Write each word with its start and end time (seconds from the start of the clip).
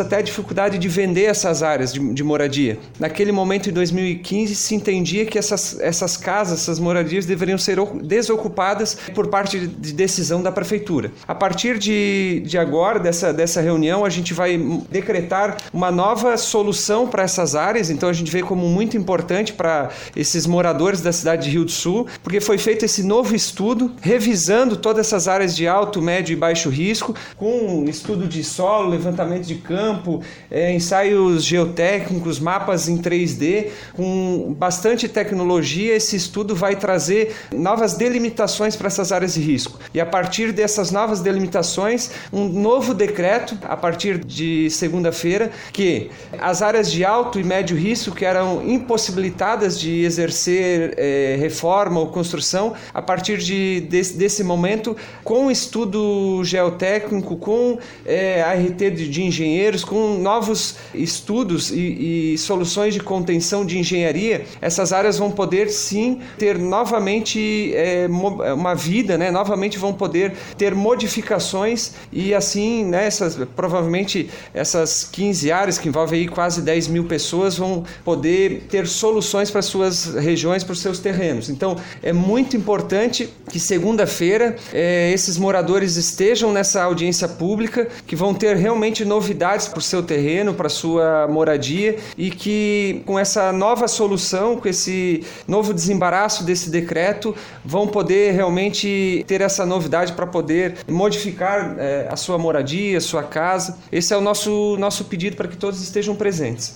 até 0.00 0.16
a 0.16 0.22
dificuldade 0.22 0.78
de 0.78 0.88
vender 0.88 1.24
essas 1.24 1.62
áreas 1.62 1.92
de, 1.92 2.14
de, 2.14 2.24
moradia. 2.24 2.78
Naquele 2.98 3.30
momento, 3.30 3.68
em 3.68 3.74
2015, 3.74 4.54
se 4.54 4.74
entendia 4.74 5.26
que 5.26 5.36
essas, 5.36 5.78
essas 5.80 6.16
casas, 6.16 6.60
essas 6.62 6.78
moradias 6.78 7.26
deveriam 7.26 7.58
ser 7.58 7.76
desocupadas 8.02 8.96
por 9.14 9.26
parte 9.26 9.58
de 9.58 9.92
decisão 9.92 10.42
da 10.42 10.50
prefeitura. 10.50 11.12
A 11.28 11.34
partir 11.34 11.76
de, 11.76 12.42
de 12.46 12.56
agora, 12.56 12.98
dessa, 12.98 13.34
dessa 13.34 13.60
reunião, 13.60 14.02
a 14.02 14.08
gente 14.08 14.32
vai 14.32 14.56
decretar 14.90 15.58
uma 15.70 15.90
nova 15.90 16.38
solução 16.38 17.06
para 17.06 17.24
essas 17.24 17.54
áreas, 17.54 17.90
então 17.90 18.08
a 18.08 18.14
gente 18.14 18.32
vê 18.32 18.42
como 18.42 18.66
muito 18.66 18.96
importante 18.96 19.52
para 19.52 19.90
esses 20.16 20.46
moradores 20.46 21.02
da 21.02 21.12
cidade 21.12 21.42
de 21.42 21.50
Rio 21.50 21.66
do 21.66 21.70
Sul, 21.70 22.06
porque 22.22 22.40
foi 22.40 22.56
feito 22.56 22.82
esse 22.82 23.02
novo 23.02 23.34
estudo, 23.34 23.92
revisando 24.00 24.74
todas 24.74 25.06
essas 25.06 25.28
áreas 25.28 25.54
de 25.54 25.68
alto, 25.68 26.00
médio 26.00 26.32
e 26.32 26.36
baixo 26.36 26.70
risco, 26.70 27.14
com 27.36 27.84
estudo 27.86 28.26
de 28.26 28.42
solo, 28.42 28.88
levantamento 28.88 29.44
de 29.44 29.56
campo, 29.56 29.81
campo, 29.82 30.22
é, 30.48 30.72
ensaios 30.72 31.44
geotécnicos, 31.44 32.38
mapas 32.38 32.88
em 32.88 32.98
3D, 32.98 33.68
com 33.94 34.54
bastante 34.56 35.08
tecnologia. 35.08 35.96
Esse 35.96 36.14
estudo 36.14 36.54
vai 36.54 36.76
trazer 36.76 37.34
novas 37.52 37.94
delimitações 37.94 38.76
para 38.76 38.86
essas 38.86 39.10
áreas 39.10 39.34
de 39.34 39.40
risco. 39.40 39.80
E 39.92 40.00
a 40.00 40.06
partir 40.06 40.52
dessas 40.52 40.92
novas 40.92 41.20
delimitações, 41.20 42.12
um 42.32 42.48
novo 42.48 42.94
decreto, 42.94 43.58
a 43.64 43.76
partir 43.76 44.18
de 44.24 44.70
segunda-feira, 44.70 45.50
que 45.72 46.10
as 46.38 46.62
áreas 46.62 46.90
de 46.90 47.04
alto 47.04 47.40
e 47.40 47.44
médio 47.44 47.76
risco 47.76 48.14
que 48.14 48.24
eram 48.24 48.62
impossibilitadas 48.64 49.80
de 49.80 50.04
exercer 50.04 50.94
é, 50.96 51.36
reforma 51.40 51.98
ou 51.98 52.06
construção, 52.08 52.74
a 52.94 53.02
partir 53.02 53.38
de, 53.38 53.80
desse, 53.80 54.16
desse 54.16 54.44
momento, 54.44 54.96
com 55.24 55.50
estudo 55.50 56.42
geotécnico, 56.44 57.36
com 57.36 57.78
é, 58.06 58.42
ART 58.42 58.78
de, 58.78 59.08
de 59.08 59.22
engenheiro, 59.22 59.71
engenheiros 59.72 59.84
com 59.84 60.18
novos 60.18 60.76
estudos 60.94 61.70
e, 61.70 62.34
e, 62.34 62.38
soluções 62.38 62.94
de 62.94 63.00
contenção 63.00 63.64
de 63.64 63.78
engenharia, 63.78 64.44
essas 64.60 64.92
áreas 64.92 65.18
vão 65.18 65.30
poder 65.30 65.70
sim 65.70 66.20
ter 66.38 66.58
novamente 66.58 67.72
é, 67.74 68.06
uma 68.54 68.74
vida, 68.74 69.16
né? 69.16 69.30
novamente 69.30 69.78
vão 69.78 69.92
poder 69.92 70.32
ter 70.56 70.74
modificações 70.74 71.92
e 72.12 72.34
assim, 72.34 72.84
né, 72.84 73.06
essas, 73.06 73.36
provavelmente 73.56 74.28
essas 74.52 75.04
15 75.04 75.50
áreas 75.50 75.78
que 75.78 75.88
envolvem 75.88 76.20
aí 76.20 76.28
quase 76.28 76.60
10 76.60 76.88
mil 76.88 77.04
pessoas 77.04 77.56
vão 77.56 77.84
poder 78.04 78.64
ter 78.68 78.86
soluções 78.86 79.50
para 79.50 79.62
suas 79.62 80.14
regiões, 80.14 80.62
para 80.62 80.72
os 80.72 80.80
seus 80.80 80.98
terrenos. 80.98 81.48
Então 81.48 81.76
é 82.02 82.12
muito 82.12 82.56
importante 82.56 83.28
que 83.50 83.58
segunda-feira 83.58 84.56
é, 84.72 85.10
esses 85.12 85.38
moradores 85.38 85.96
estejam 85.96 86.52
nessa 86.52 86.82
audiência 86.82 87.28
pública, 87.28 87.88
que 88.06 88.16
vão 88.16 88.34
ter 88.34 88.56
realmente 88.56 89.04
novidades 89.04 89.61
para 89.68 89.78
o 89.78 89.82
seu 89.82 90.02
terreno, 90.02 90.54
para 90.54 90.68
sua 90.68 91.26
moradia 91.28 91.96
e 92.16 92.30
que 92.30 93.02
com 93.06 93.18
essa 93.18 93.52
nova 93.52 93.88
solução, 93.88 94.56
com 94.56 94.68
esse 94.68 95.24
novo 95.46 95.72
desembaraço 95.72 96.44
desse 96.44 96.70
decreto, 96.70 97.34
vão 97.64 97.86
poder 97.86 98.32
realmente 98.32 99.24
ter 99.26 99.40
essa 99.40 99.64
novidade 99.66 100.12
para 100.12 100.26
poder 100.26 100.78
modificar 100.88 101.76
é, 101.78 102.08
a 102.10 102.16
sua 102.16 102.38
moradia, 102.38 102.98
a 102.98 103.00
sua 103.00 103.22
casa. 103.22 103.78
Esse 103.90 104.12
é 104.14 104.16
o 104.16 104.20
nosso, 104.20 104.76
nosso 104.78 105.04
pedido 105.04 105.36
para 105.36 105.48
que 105.48 105.56
todos 105.56 105.82
estejam 105.82 106.14
presentes. 106.14 106.74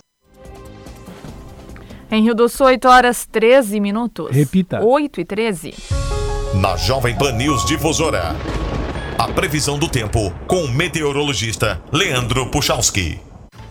Em 2.11 2.23
Rio 2.23 2.34
do 2.34 2.48
Sul, 2.48 2.67
8 2.67 2.89
horas 2.89 3.27
13 3.27 3.81
minutos. 3.81 4.31
Repita. 4.31 4.81
8 4.84 5.21
e 5.21 5.25
13. 5.25 5.75
Na 6.55 6.77
Jovem 6.77 7.17
Pan 7.17 7.33
News 7.33 7.65
Difusora. 7.67 8.34
A 9.19 9.28
previsão 9.28 9.78
do 9.78 9.89
tempo 9.89 10.31
com 10.47 10.64
o 10.64 10.69
meteorologista 10.69 11.83
Leandro 11.91 12.50
Puchalski. 12.50 13.19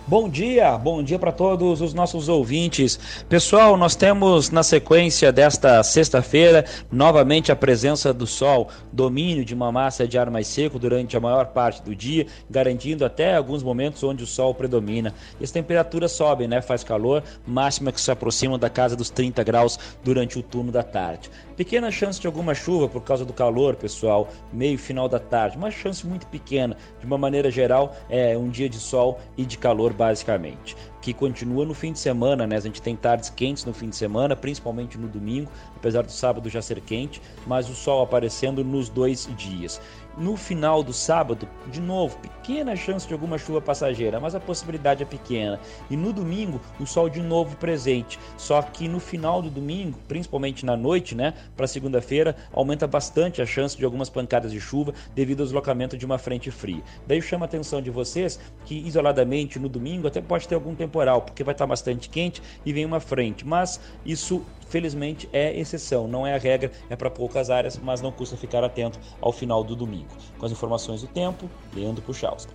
Bom 0.07 0.27
dia, 0.27 0.75
bom 0.77 1.03
dia 1.03 1.19
para 1.19 1.31
todos 1.31 1.81
os 1.81 1.93
nossos 1.93 2.29
ouvintes. 2.29 2.99
Pessoal, 3.29 3.77
nós 3.77 3.95
temos 3.95 4.49
na 4.49 4.63
sequência 4.63 5.31
desta 5.31 5.83
sexta-feira 5.83 6.65
novamente 6.91 7.51
a 7.51 7.55
presença 7.55 8.11
do 8.11 8.25
sol, 8.25 8.69
domínio 8.91 9.45
de 9.45 9.53
uma 9.53 9.71
massa 9.71 10.07
de 10.07 10.17
ar 10.17 10.31
mais 10.31 10.47
seco 10.47 10.79
durante 10.79 11.15
a 11.15 11.19
maior 11.19 11.47
parte 11.47 11.81
do 11.81 11.95
dia, 11.95 12.25
garantindo 12.49 13.05
até 13.05 13.35
alguns 13.35 13.61
momentos 13.61 14.03
onde 14.03 14.23
o 14.23 14.27
sol 14.27 14.53
predomina. 14.53 15.13
E 15.39 15.43
as 15.43 15.51
temperaturas 15.51 16.11
sobem, 16.11 16.47
né? 16.47 16.61
Faz 16.61 16.83
calor, 16.83 17.23
máxima 17.45 17.91
que 17.91 18.01
se 18.01 18.11
aproxima 18.11 18.57
da 18.59 18.69
casa 18.69 18.95
dos 18.95 19.09
30 19.09 19.43
graus 19.43 19.79
durante 20.03 20.37
o 20.37 20.43
turno 20.43 20.71
da 20.71 20.83
tarde. 20.83 21.31
Pequena 21.55 21.89
chance 21.89 22.19
de 22.19 22.27
alguma 22.27 22.53
chuva 22.53 22.89
por 22.89 23.01
causa 23.01 23.23
do 23.23 23.31
calor, 23.31 23.77
pessoal, 23.77 24.27
meio 24.51 24.77
final 24.77 25.07
da 25.07 25.19
tarde, 25.19 25.55
uma 25.55 25.71
chance 25.71 26.05
muito 26.05 26.27
pequena. 26.27 26.75
De 26.99 27.05
uma 27.05 27.17
maneira 27.17 27.49
geral, 27.49 27.95
é 28.09 28.37
um 28.37 28.49
dia 28.49 28.67
de 28.67 28.77
sol 28.77 29.21
e 29.37 29.45
de 29.45 29.57
calor 29.57 29.93
basicamente. 29.93 30.75
Que 31.01 31.13
continua 31.13 31.63
no 31.63 31.73
fim 31.73 31.93
de 31.93 31.99
semana, 31.99 32.45
né? 32.45 32.57
A 32.57 32.59
gente 32.59 32.81
tem 32.81 32.93
tardes 32.93 33.29
quentes 33.29 33.63
no 33.63 33.73
fim 33.73 33.89
de 33.89 33.95
semana, 33.95 34.35
principalmente 34.35 34.97
no 34.97 35.07
domingo, 35.07 35.49
apesar 35.77 36.01
do 36.01 36.11
sábado 36.11 36.49
já 36.49 36.61
ser 36.61 36.81
quente, 36.81 37.21
mas 37.47 37.69
o 37.69 37.75
sol 37.75 38.03
aparecendo 38.03 38.61
nos 38.61 38.89
dois 38.89 39.29
dias. 39.37 39.79
No 40.17 40.37
final 40.37 40.81
do 40.81 40.93
sábado, 40.93 41.45
de 41.69 41.81
novo, 41.81 42.17
pequena 42.19 42.73
chance 42.73 43.05
de 43.05 43.13
alguma 43.13 43.37
chuva 43.37 43.59
passageira, 43.59 44.17
mas 44.17 44.33
a 44.33 44.39
possibilidade 44.39 45.03
é 45.03 45.05
pequena. 45.05 45.59
E 45.89 45.97
no 45.97 46.13
domingo, 46.13 46.61
o 46.79 46.85
sol 46.85 47.09
de 47.09 47.21
novo 47.21 47.57
presente. 47.57 48.17
Só 48.37 48.61
que 48.61 48.87
no 48.87 48.99
final 48.99 49.41
do 49.41 49.49
domingo, 49.49 49.99
principalmente 50.07 50.65
na 50.65 50.77
noite, 50.77 51.15
né, 51.15 51.33
para 51.57 51.67
segunda-feira, 51.67 52.35
aumenta 52.53 52.87
bastante 52.87 53.41
a 53.41 53.45
chance 53.45 53.77
de 53.77 53.83
algumas 53.83 54.09
pancadas 54.09 54.53
de 54.53 54.61
chuva 54.61 54.93
devido 55.13 55.41
ao 55.41 55.45
deslocamento 55.45 55.97
de 55.97 56.05
uma 56.05 56.17
frente 56.17 56.49
fria. 56.49 56.81
Daí 57.05 57.21
chama 57.21 57.43
a 57.43 57.47
atenção 57.47 57.81
de 57.81 57.91
vocês 57.91 58.39
que 58.65 58.75
isoladamente 58.87 59.59
no 59.59 59.67
domingo 59.67 60.07
até 60.07 60.21
pode 60.21 60.47
ter 60.47 60.55
algum 60.55 60.75
temporal, 60.75 61.23
porque 61.23 61.43
vai 61.43 61.53
estar 61.53 61.67
bastante 61.67 62.07
quente 62.07 62.41
e 62.65 62.71
vem 62.71 62.85
uma 62.85 63.01
frente, 63.01 63.45
mas 63.45 63.81
isso 64.05 64.45
felizmente 64.67 65.29
é 65.31 65.57
exceção, 65.57 66.07
não 66.07 66.25
é 66.25 66.35
a 66.35 66.37
regra, 66.37 66.71
é 66.89 66.95
para 66.95 67.09
poucas 67.09 67.49
áreas, 67.49 67.79
mas 67.81 68.01
não 68.01 68.11
custa 68.11 68.35
ficar 68.35 68.63
atento 68.63 68.99
ao 69.21 69.31
final 69.31 69.63
do 69.63 69.75
domingo. 69.75 70.09
Com 70.37 70.45
as 70.45 70.51
informações 70.51 71.01
do 71.01 71.07
tempo, 71.07 71.49
Leandro 71.73 72.01
Puchalski. 72.01 72.53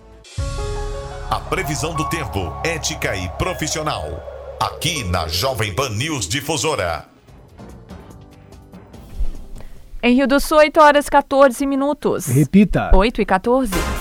A 1.29 1.39
previsão 1.39 1.93
do 1.93 2.07
tempo, 2.09 2.39
ética 2.63 3.15
e 3.15 3.29
profissional. 3.37 4.03
Aqui 4.59 5.03
na 5.05 5.27
Jovem 5.27 5.73
Pan 5.73 5.89
News 5.89 6.27
Difusora. 6.27 7.05
Em 10.03 10.15
Rio 10.15 10.27
do 10.27 10.39
Sul, 10.39 10.57
8 10.57 10.79
horas 10.81 11.09
14 11.09 11.65
minutos. 11.65 12.25
Repita. 12.25 12.91
8 12.93 13.21
e 13.21 13.25
14. 13.25 14.00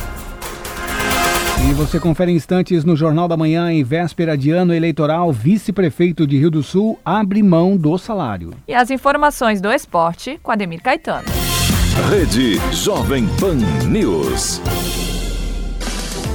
E 1.71 1.73
você 1.73 2.01
confere 2.01 2.33
instantes 2.33 2.85
no 2.85 2.97
Jornal 2.97 3.29
da 3.29 3.37
Manhã, 3.37 3.71
em 3.71 3.85
véspera 3.85 4.37
de 4.37 4.51
ano 4.51 4.75
eleitoral, 4.75 5.31
vice-prefeito 5.33 6.27
de 6.27 6.37
Rio 6.37 6.51
do 6.51 6.65
Sul 6.65 6.99
abre 7.05 7.45
mão 7.45 7.77
do 7.77 7.97
salário. 7.97 8.51
E 8.67 8.75
as 8.75 8.91
informações 8.91 9.61
do 9.61 9.71
esporte 9.71 10.37
com 10.43 10.51
Ademir 10.51 10.83
Caetano. 10.83 11.29
Rede 12.11 12.57
Jovem 12.73 13.29
Pan 13.39 13.55
News. 13.89 14.61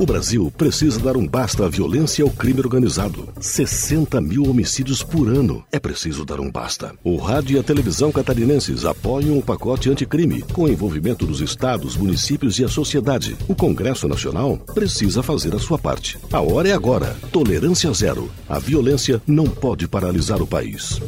O 0.00 0.06
Brasil 0.06 0.50
precisa 0.56 0.98
dar 0.98 1.14
um 1.14 1.28
basta 1.28 1.66
à 1.66 1.68
violência 1.68 2.22
e 2.22 2.24
ao 2.24 2.30
crime 2.30 2.58
organizado. 2.60 3.28
60 3.38 4.18
mil 4.18 4.44
homicídios 4.44 5.02
por 5.02 5.28
ano. 5.28 5.62
É 5.70 5.78
preciso 5.78 6.24
dar 6.24 6.40
um 6.40 6.50
basta. 6.50 6.94
O 7.04 7.18
rádio 7.18 7.58
e 7.58 7.60
a 7.60 7.62
televisão 7.62 8.10
catarinenses 8.10 8.86
apoiam 8.86 9.36
o 9.36 9.42
pacote 9.42 9.90
anticrime, 9.90 10.40
com 10.54 10.66
envolvimento 10.66 11.26
dos 11.26 11.42
estados, 11.42 11.98
municípios 11.98 12.58
e 12.58 12.64
a 12.64 12.68
sociedade. 12.68 13.36
O 13.46 13.54
Congresso 13.54 14.08
Nacional 14.08 14.56
precisa 14.72 15.22
fazer 15.22 15.54
a 15.54 15.58
sua 15.58 15.78
parte. 15.78 16.18
A 16.32 16.40
hora 16.40 16.70
é 16.70 16.72
agora. 16.72 17.14
Tolerância 17.30 17.92
zero. 17.92 18.30
A 18.48 18.58
violência 18.58 19.20
não 19.26 19.44
pode 19.44 19.86
paralisar 19.86 20.40
o 20.40 20.46
país. 20.46 20.98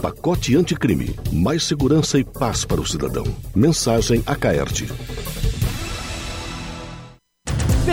Pacote 0.00 0.54
anticrime. 0.54 1.16
Mais 1.32 1.64
segurança 1.64 2.16
e 2.16 2.22
paz 2.22 2.64
para 2.64 2.80
o 2.80 2.86
cidadão. 2.86 3.24
Mensagem 3.56 4.22
a 4.24 4.36
Caerte. 4.36 4.86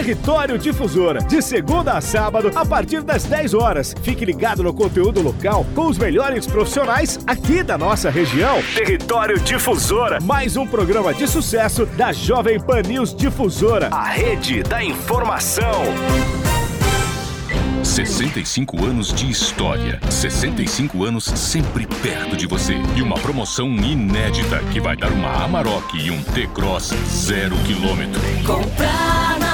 Território 0.05 0.59
Difusora, 0.59 1.19
de 1.23 1.41
segunda 1.41 1.93
a 1.93 1.99
sábado, 1.99 2.51
a 2.53 2.63
partir 2.63 3.01
das 3.01 3.23
10 3.23 3.55
horas. 3.55 3.95
Fique 4.03 4.23
ligado 4.23 4.61
no 4.61 4.71
conteúdo 4.71 5.19
local 5.19 5.65
com 5.73 5.87
os 5.87 5.97
melhores 5.97 6.45
profissionais 6.45 7.17
aqui 7.25 7.63
da 7.63 7.75
nossa 7.75 8.11
região. 8.11 8.61
Território 8.75 9.39
Difusora, 9.39 10.19
mais 10.21 10.55
um 10.57 10.67
programa 10.67 11.11
de 11.11 11.27
sucesso 11.27 11.87
da 11.87 12.13
Jovem 12.13 12.59
Pan 12.59 12.83
News 12.83 13.15
Difusora, 13.15 13.89
a 13.91 14.05
rede 14.05 14.61
da 14.61 14.83
informação. 14.83 15.81
65 17.83 18.85
anos 18.85 19.11
de 19.11 19.27
história. 19.27 19.99
65 20.07 21.03
anos 21.03 21.23
sempre 21.23 21.87
perto 21.87 22.37
de 22.37 22.45
você. 22.45 22.75
E 22.95 23.01
uma 23.01 23.15
promoção 23.15 23.69
inédita 23.69 24.59
que 24.71 24.79
vai 24.79 24.95
dar 24.95 25.11
uma 25.11 25.43
Amarok 25.43 25.97
e 25.97 26.11
um 26.11 26.21
T-Cross 26.21 26.93
zero 27.07 27.55
quilômetro. 27.65 28.21
Comprar 28.45 29.44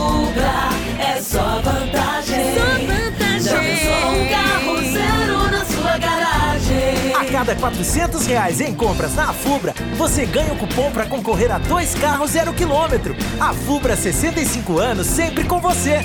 Fubra 0.00 0.70
é 0.98 1.20
só 1.20 1.60
vantagem. 1.60 2.54
Só 2.54 2.64
vantagem. 2.86 3.42
Já 3.42 3.58
pensou 3.60 4.10
um 4.12 4.28
carro 4.28 4.92
zero 4.92 5.50
na 5.50 5.64
sua 5.66 5.98
garagem? 5.98 7.14
A 7.14 7.24
cada 7.30 7.54
400 7.54 8.26
reais 8.26 8.62
em 8.62 8.74
compras 8.74 9.14
na 9.14 9.30
Fubra, 9.34 9.74
você 9.98 10.24
ganha 10.24 10.52
o 10.52 10.54
um 10.54 10.58
cupom 10.58 10.90
para 10.90 11.04
concorrer 11.04 11.52
a 11.52 11.58
dois 11.58 11.94
carros 11.94 12.30
zero 12.30 12.54
quilômetro. 12.54 13.14
A 13.38 13.52
Fubra 13.52 13.94
65 13.94 14.78
anos 14.78 15.06
sempre 15.06 15.44
com 15.44 15.60
você. 15.60 16.00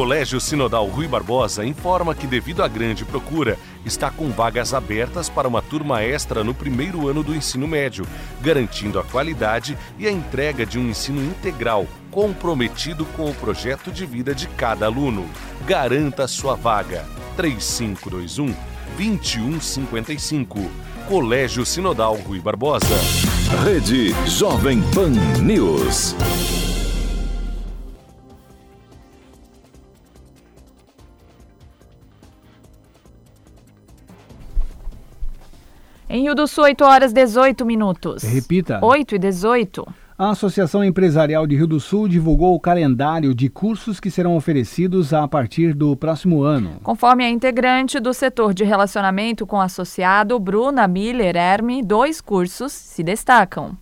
Colégio 0.00 0.40
Sinodal 0.40 0.86
Rui 0.86 1.06
Barbosa 1.06 1.62
informa 1.62 2.14
que, 2.14 2.26
devido 2.26 2.62
à 2.62 2.68
grande 2.68 3.04
procura, 3.04 3.58
está 3.84 4.10
com 4.10 4.30
vagas 4.30 4.72
abertas 4.72 5.28
para 5.28 5.46
uma 5.46 5.60
turma 5.60 6.02
extra 6.02 6.42
no 6.42 6.54
primeiro 6.54 7.06
ano 7.06 7.22
do 7.22 7.34
ensino 7.34 7.68
médio, 7.68 8.06
garantindo 8.40 8.98
a 8.98 9.04
qualidade 9.04 9.76
e 9.98 10.06
a 10.06 10.10
entrega 10.10 10.64
de 10.64 10.78
um 10.78 10.88
ensino 10.88 11.22
integral, 11.22 11.86
comprometido 12.10 13.04
com 13.14 13.28
o 13.28 13.34
projeto 13.34 13.92
de 13.92 14.06
vida 14.06 14.34
de 14.34 14.48
cada 14.48 14.86
aluno. 14.86 15.28
Garanta 15.66 16.26
sua 16.26 16.54
vaga. 16.54 17.04
3521 17.36 18.56
2155. 18.96 20.58
Colégio 21.06 21.66
Sinodal 21.66 22.14
Rui 22.14 22.40
Barbosa. 22.40 22.86
Rede 23.62 24.14
Jovem 24.26 24.80
Pan 24.94 25.10
News. 25.42 26.14
Em 36.12 36.22
Rio 36.22 36.34
do 36.34 36.48
Sul, 36.48 36.64
8 36.64 36.84
horas 36.84 37.12
18 37.12 37.64
minutos. 37.64 38.24
Repita. 38.24 38.80
8 38.82 39.14
e 39.14 39.18
18. 39.20 39.86
A 40.18 40.30
Associação 40.30 40.82
Empresarial 40.82 41.46
de 41.46 41.54
Rio 41.54 41.68
do 41.68 41.78
Sul 41.78 42.08
divulgou 42.08 42.52
o 42.52 42.58
calendário 42.58 43.32
de 43.32 43.48
cursos 43.48 44.00
que 44.00 44.10
serão 44.10 44.34
oferecidos 44.36 45.14
a 45.14 45.28
partir 45.28 45.72
do 45.72 45.94
próximo 45.94 46.42
ano. 46.42 46.80
Conforme 46.82 47.22
a 47.22 47.30
integrante 47.30 48.00
do 48.00 48.12
setor 48.12 48.52
de 48.52 48.64
relacionamento 48.64 49.46
com 49.46 49.60
associado, 49.60 50.36
Bruna 50.40 50.88
Miller 50.88 51.36
Herme, 51.36 51.80
dois 51.80 52.20
cursos 52.20 52.72
se 52.72 53.04
destacam. 53.04 53.78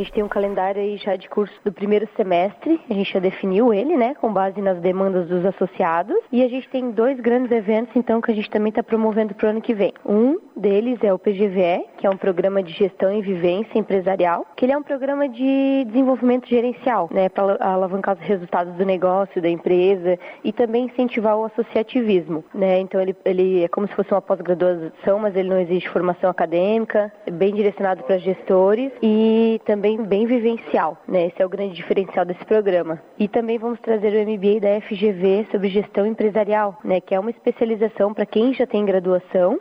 Gente 0.00 0.12
tem 0.12 0.24
um 0.24 0.28
calendário 0.28 0.80
aí 0.80 0.96
já 0.96 1.14
de 1.14 1.28
curso 1.28 1.52
do 1.62 1.70
primeiro 1.70 2.08
semestre, 2.16 2.80
a 2.88 2.94
gente 2.94 3.12
já 3.12 3.20
definiu 3.20 3.74
ele, 3.74 3.98
né, 3.98 4.14
com 4.14 4.32
base 4.32 4.58
nas 4.62 4.78
demandas 4.78 5.28
dos 5.28 5.44
associados. 5.44 6.16
E 6.32 6.42
a 6.42 6.48
gente 6.48 6.66
tem 6.70 6.90
dois 6.90 7.20
grandes 7.20 7.52
eventos, 7.52 7.94
então, 7.94 8.18
que 8.18 8.30
a 8.30 8.34
gente 8.34 8.48
também 8.48 8.70
está 8.70 8.82
promovendo 8.82 9.34
para 9.34 9.48
o 9.48 9.50
ano 9.50 9.60
que 9.60 9.74
vem. 9.74 9.92
Um 10.06 10.38
deles 10.56 10.98
é 11.02 11.12
o 11.12 11.18
PGVE, 11.18 11.84
que 12.00 12.06
é 12.06 12.10
um 12.10 12.16
programa 12.16 12.62
de 12.62 12.72
gestão 12.72 13.12
e 13.12 13.20
vivência 13.20 13.78
empresarial, 13.78 14.46
que 14.56 14.64
ele 14.64 14.72
é 14.72 14.76
um 14.76 14.82
programa 14.82 15.28
de 15.28 15.84
desenvolvimento 15.86 16.48
gerencial, 16.48 17.10
né, 17.12 17.28
para 17.28 17.58
alavancar 17.60 18.16
os 18.16 18.22
resultados 18.22 18.72
do 18.74 18.86
negócio, 18.86 19.42
da 19.42 19.50
empresa 19.50 20.18
e 20.42 20.50
também 20.50 20.86
incentivar 20.86 21.36
o 21.36 21.44
associativismo, 21.44 22.42
né. 22.54 22.80
Então, 22.80 22.98
ele, 23.02 23.14
ele 23.22 23.64
é 23.64 23.68
como 23.68 23.86
se 23.86 23.94
fosse 23.94 24.10
uma 24.12 24.22
pós-graduação, 24.22 25.18
mas 25.18 25.36
ele 25.36 25.50
não 25.50 25.60
exige 25.60 25.86
formação 25.90 26.30
acadêmica, 26.30 27.12
é 27.26 27.30
bem 27.30 27.54
direcionado 27.54 28.02
para 28.04 28.16
gestores 28.16 28.90
e 29.02 29.60
também 29.66 30.02
bem 30.02 30.24
vivencial, 30.24 30.96
né? 31.06 31.26
Esse 31.26 31.42
é 31.42 31.46
o 31.46 31.50
grande 31.50 31.74
diferencial 31.74 32.24
desse 32.24 32.44
programa. 32.46 32.98
E 33.18 33.28
também 33.28 33.58
vamos 33.58 33.78
trazer 33.80 34.08
o 34.08 34.30
MBA 34.30 34.60
da 34.60 34.80
FGV 34.80 35.48
sobre 35.50 35.68
gestão 35.68 36.06
empresarial, 36.06 36.78
né? 36.82 36.98
Que 37.00 37.14
é 37.14 37.20
uma 37.20 37.30
especialização 37.30 38.14
para 38.14 38.24
quem 38.24 38.54
já 38.54 38.66
tem 38.66 38.86
graduação, 38.86 39.60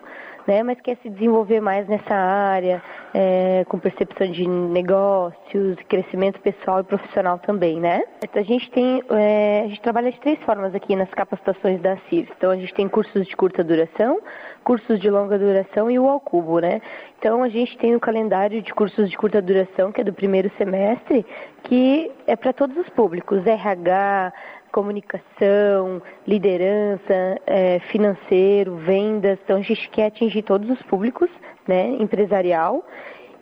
né, 0.50 0.63
mas 0.63 0.81
quer 0.81 0.98
se 1.04 1.10
desenvolver 1.12 1.62
mais 1.62 1.88
nessa 1.88 2.16
área, 2.16 2.81
é, 3.13 3.63
com 3.69 3.78
percepção 3.78 4.31
de 4.31 4.48
negócios, 4.48 5.78
crescimento 5.88 6.40
pessoal 6.40 6.80
e 6.80 6.84
profissional 6.84 7.38
também, 7.38 7.80
né? 7.80 8.01
A 8.34 8.42
gente 8.42 8.72
tem, 8.72 9.04
é, 9.12 9.62
a 9.66 9.68
gente 9.68 9.81
trabalha 9.81 10.12
de 10.12 10.19
três 10.19 10.40
formas 10.40 10.74
aqui 10.74 10.96
nas 10.96 11.10
capacitações 11.12 11.80
da 11.81 11.98
CIRS. 12.10 12.28
Então 12.36 12.50
a 12.50 12.56
gente 12.56 12.74
tem 12.74 12.90
cursos 12.90 13.28
de 13.28 13.36
curta 13.36 13.63
duração, 13.63 14.19
cursos 14.63 15.00
de 15.00 15.07
longa 15.07 15.38
duração 15.38 15.92
e 15.92 16.00
o 16.00 16.10
ao 16.10 16.19
cubo, 16.19 16.57
né? 16.57 16.81
Então 17.19 17.44
a 17.44 17.50
gente 17.50 17.78
tem 17.78 17.96
o 17.96 18.00
calendário 18.00 18.60
de 18.60 18.74
cursos 18.74 19.07
de 19.07 19.16
curta 19.16 19.40
duração, 19.40 19.92
que 19.92 20.01
é 20.01 20.04
do 20.04 20.13
primeiro 20.13 20.50
semestre, 20.57 21.24
que 21.62 22.12
é 22.25 22.36
para 22.36 22.54
todos 22.54 22.75
os 22.75 22.90
públicos, 22.90 23.46
RH, 23.46 24.34
comunicação, 24.71 26.01
liderança, 26.27 27.39
é, 27.45 27.80
financeiro, 27.92 28.75
vendas. 28.77 29.39
Então 29.44 29.57
a 29.57 29.62
gente 29.62 29.89
quer 29.89 30.07
atingir 30.07 30.44
todos 30.44 30.69
os 30.69 30.81
públicos, 30.83 31.30
né, 31.68 31.88
empresarial. 32.00 32.83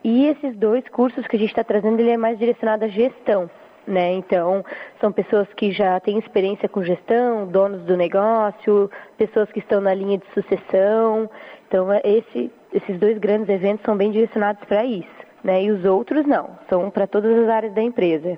E 0.03 0.27
esses 0.27 0.56
dois 0.56 0.88
cursos 0.89 1.27
que 1.27 1.35
a 1.35 1.39
gente 1.39 1.50
está 1.50 1.63
trazendo, 1.63 2.00
ele 2.00 2.12
é 2.12 2.18
mais 2.18 2.38
direcionado 2.39 2.85
à 2.85 2.88
gestão. 2.88 3.50
Né? 3.85 4.13
Então, 4.13 4.65
são 5.00 5.12
pessoas 5.13 5.47
que 5.53 5.71
já 5.71 5.97
têm 6.00 6.19
experiência 6.19 6.68
com 6.68 6.83
gestão, 6.83 7.47
donos 7.47 7.81
do 7.83 7.95
negócio, 7.95 8.91
pessoas 9.18 9.50
que 9.50 9.59
estão 9.59 9.80
na 9.80 9.94
linha 9.94 10.18
de 10.18 10.25
sucessão. 10.33 11.30
Então, 11.68 11.91
é, 11.91 12.01
esse, 12.03 12.51
esses 12.73 13.00
dois 13.00 13.18
grandes 13.18 13.47
eventos 13.47 13.85
são 13.85 13.95
bem 13.95 14.12
direcionados 14.12 14.62
para 14.65 14.83
isso. 14.83 15.07
Né? 15.41 15.63
E 15.63 15.71
os 15.71 15.85
outros 15.85 16.25
não, 16.25 16.57
são 16.69 16.89
para 16.89 17.07
todas 17.07 17.38
as 17.38 17.50
áreas 17.50 17.73
da 17.73 17.81
empresa. 17.81 18.38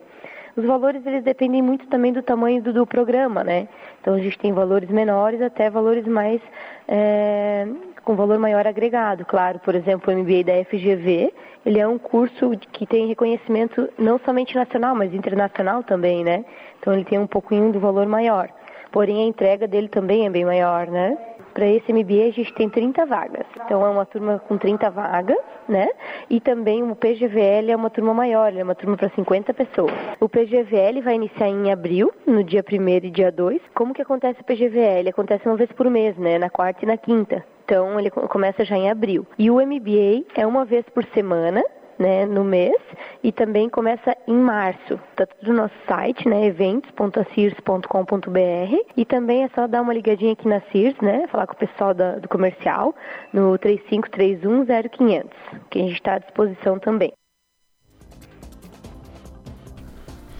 Os 0.59 0.65
valores 0.65 1.05
eles 1.05 1.23
dependem 1.23 1.61
muito 1.61 1.87
também 1.87 2.11
do 2.11 2.21
tamanho 2.21 2.61
do, 2.61 2.73
do 2.73 2.85
programa, 2.85 3.45
né? 3.45 3.69
Então 4.01 4.13
a 4.13 4.19
gente 4.19 4.37
tem 4.37 4.51
valores 4.51 4.89
menores 4.89 5.41
até 5.41 5.69
valores 5.69 6.05
mais 6.05 6.41
é, 6.85 7.65
com 8.03 8.13
valor 8.13 8.37
maior 8.37 8.67
agregado, 8.67 9.23
claro. 9.23 9.57
Por 9.59 9.73
exemplo, 9.73 10.13
o 10.13 10.17
MBA 10.17 10.43
da 10.43 10.65
FGV, 10.65 11.33
ele 11.65 11.79
é 11.79 11.87
um 11.87 11.97
curso 11.97 12.51
que 12.73 12.85
tem 12.85 13.07
reconhecimento 13.07 13.87
não 13.97 14.19
somente 14.19 14.53
nacional, 14.53 14.93
mas 14.93 15.13
internacional 15.13 15.81
também, 15.81 16.25
né? 16.25 16.43
Então 16.77 16.91
ele 16.91 17.05
tem 17.05 17.17
um 17.17 17.27
pouquinho 17.27 17.71
do 17.71 17.79
valor 17.79 18.05
maior. 18.05 18.49
Porém 18.91 19.23
a 19.23 19.27
entrega 19.27 19.65
dele 19.65 19.87
também 19.87 20.25
é 20.25 20.29
bem 20.29 20.43
maior, 20.43 20.87
né? 20.87 21.17
Para 21.53 21.67
esse 21.67 21.91
MBA 21.91 22.27
a 22.27 22.31
gente 22.31 22.53
tem 22.53 22.69
30 22.69 23.05
vagas. 23.05 23.45
Então 23.65 23.85
é 23.85 23.89
uma 23.89 24.05
turma 24.05 24.39
com 24.47 24.57
30 24.57 24.89
vagas, 24.89 25.37
né? 25.67 25.89
E 26.29 26.39
também 26.39 26.83
o 26.83 26.95
PGVL 26.95 27.71
é 27.71 27.75
uma 27.75 27.89
turma 27.89 28.13
maior, 28.13 28.55
é 28.55 28.63
uma 28.63 28.75
turma 28.75 28.97
para 28.97 29.09
50 29.09 29.53
pessoas. 29.53 29.93
O 30.19 30.29
PGVL 30.29 31.01
vai 31.01 31.15
iniciar 31.15 31.47
em 31.47 31.71
abril, 31.71 32.13
no 32.25 32.43
dia 32.43 32.63
1 32.63 32.87
e 33.05 33.09
dia 33.09 33.31
2. 33.31 33.61
Como 33.73 33.93
que 33.93 34.01
acontece 34.01 34.41
o 34.41 34.43
PGVL? 34.43 35.09
Acontece 35.09 35.47
uma 35.47 35.55
vez 35.55 35.71
por 35.71 35.89
mês, 35.89 36.17
né? 36.17 36.37
Na 36.37 36.49
quarta 36.49 36.83
e 36.83 36.87
na 36.87 36.97
quinta. 36.97 37.43
Então 37.65 37.99
ele 37.99 38.09
começa 38.09 38.65
já 38.65 38.75
em 38.75 38.89
abril. 38.89 39.27
E 39.37 39.51
o 39.51 39.55
MBA 39.55 40.25
é 40.35 40.47
uma 40.47 40.65
vez 40.65 40.83
por 40.89 41.05
semana, 41.13 41.63
né, 41.99 42.25
no 42.25 42.43
mês 42.43 42.81
e 43.21 43.31
também 43.31 43.69
começa 43.69 44.17
em 44.27 44.37
março. 44.37 44.99
Está 45.11 45.27
tudo 45.27 45.51
no 45.51 45.57
nosso 45.63 45.75
site, 45.87 46.27
né, 46.27 46.45
eventos.cirs.com.br 46.45 48.91
e 48.95 49.05
também 49.05 49.43
é 49.43 49.49
só 49.49 49.67
dar 49.67 49.81
uma 49.81 49.93
ligadinha 49.93 50.31
aqui 50.33 50.47
na 50.47 50.61
CIRS, 50.71 50.95
né, 51.01 51.27
falar 51.27 51.45
com 51.45 51.53
o 51.53 51.57
pessoal 51.57 51.93
da, 51.93 52.15
do 52.15 52.29
comercial 52.29 52.95
no 53.33 53.59
35310500, 53.59 55.25
que 55.69 55.79
a 55.79 55.83
gente 55.83 55.95
está 55.95 56.13
à 56.13 56.19
disposição 56.19 56.79
também. 56.79 57.11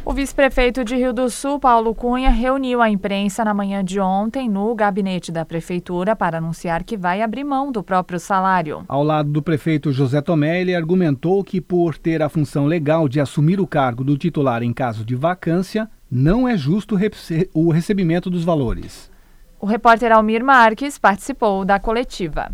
O 0.09 0.11
vice-prefeito 0.11 0.83
de 0.83 0.95
Rio 0.95 1.13
do 1.13 1.29
Sul, 1.29 1.59
Paulo 1.59 1.93
Cunha, 1.93 2.31
reuniu 2.31 2.81
a 2.81 2.89
imprensa 2.89 3.45
na 3.45 3.53
manhã 3.53 3.85
de 3.85 3.99
ontem 3.99 4.49
no 4.49 4.73
gabinete 4.73 5.31
da 5.31 5.45
prefeitura 5.45 6.15
para 6.15 6.39
anunciar 6.39 6.83
que 6.83 6.97
vai 6.97 7.21
abrir 7.21 7.43
mão 7.43 7.71
do 7.71 7.83
próprio 7.83 8.19
salário. 8.19 8.83
Ao 8.87 9.03
lado 9.03 9.29
do 9.29 9.39
prefeito 9.39 9.91
José 9.91 10.19
Tomé, 10.19 10.61
ele 10.61 10.73
argumentou 10.73 11.43
que, 11.43 11.61
por 11.61 11.95
ter 11.95 12.23
a 12.23 12.27
função 12.27 12.65
legal 12.65 13.07
de 13.07 13.19
assumir 13.19 13.59
o 13.61 13.67
cargo 13.67 14.03
do 14.03 14.17
titular 14.17 14.63
em 14.63 14.73
caso 14.73 15.05
de 15.05 15.13
vacância, 15.13 15.87
não 16.11 16.47
é 16.47 16.57
justo 16.57 16.97
o 17.53 17.69
recebimento 17.69 18.31
dos 18.31 18.43
valores. 18.43 19.11
O 19.59 19.67
repórter 19.67 20.11
Almir 20.11 20.43
Marques 20.43 20.97
participou 20.97 21.63
da 21.63 21.79
coletiva. 21.79 22.49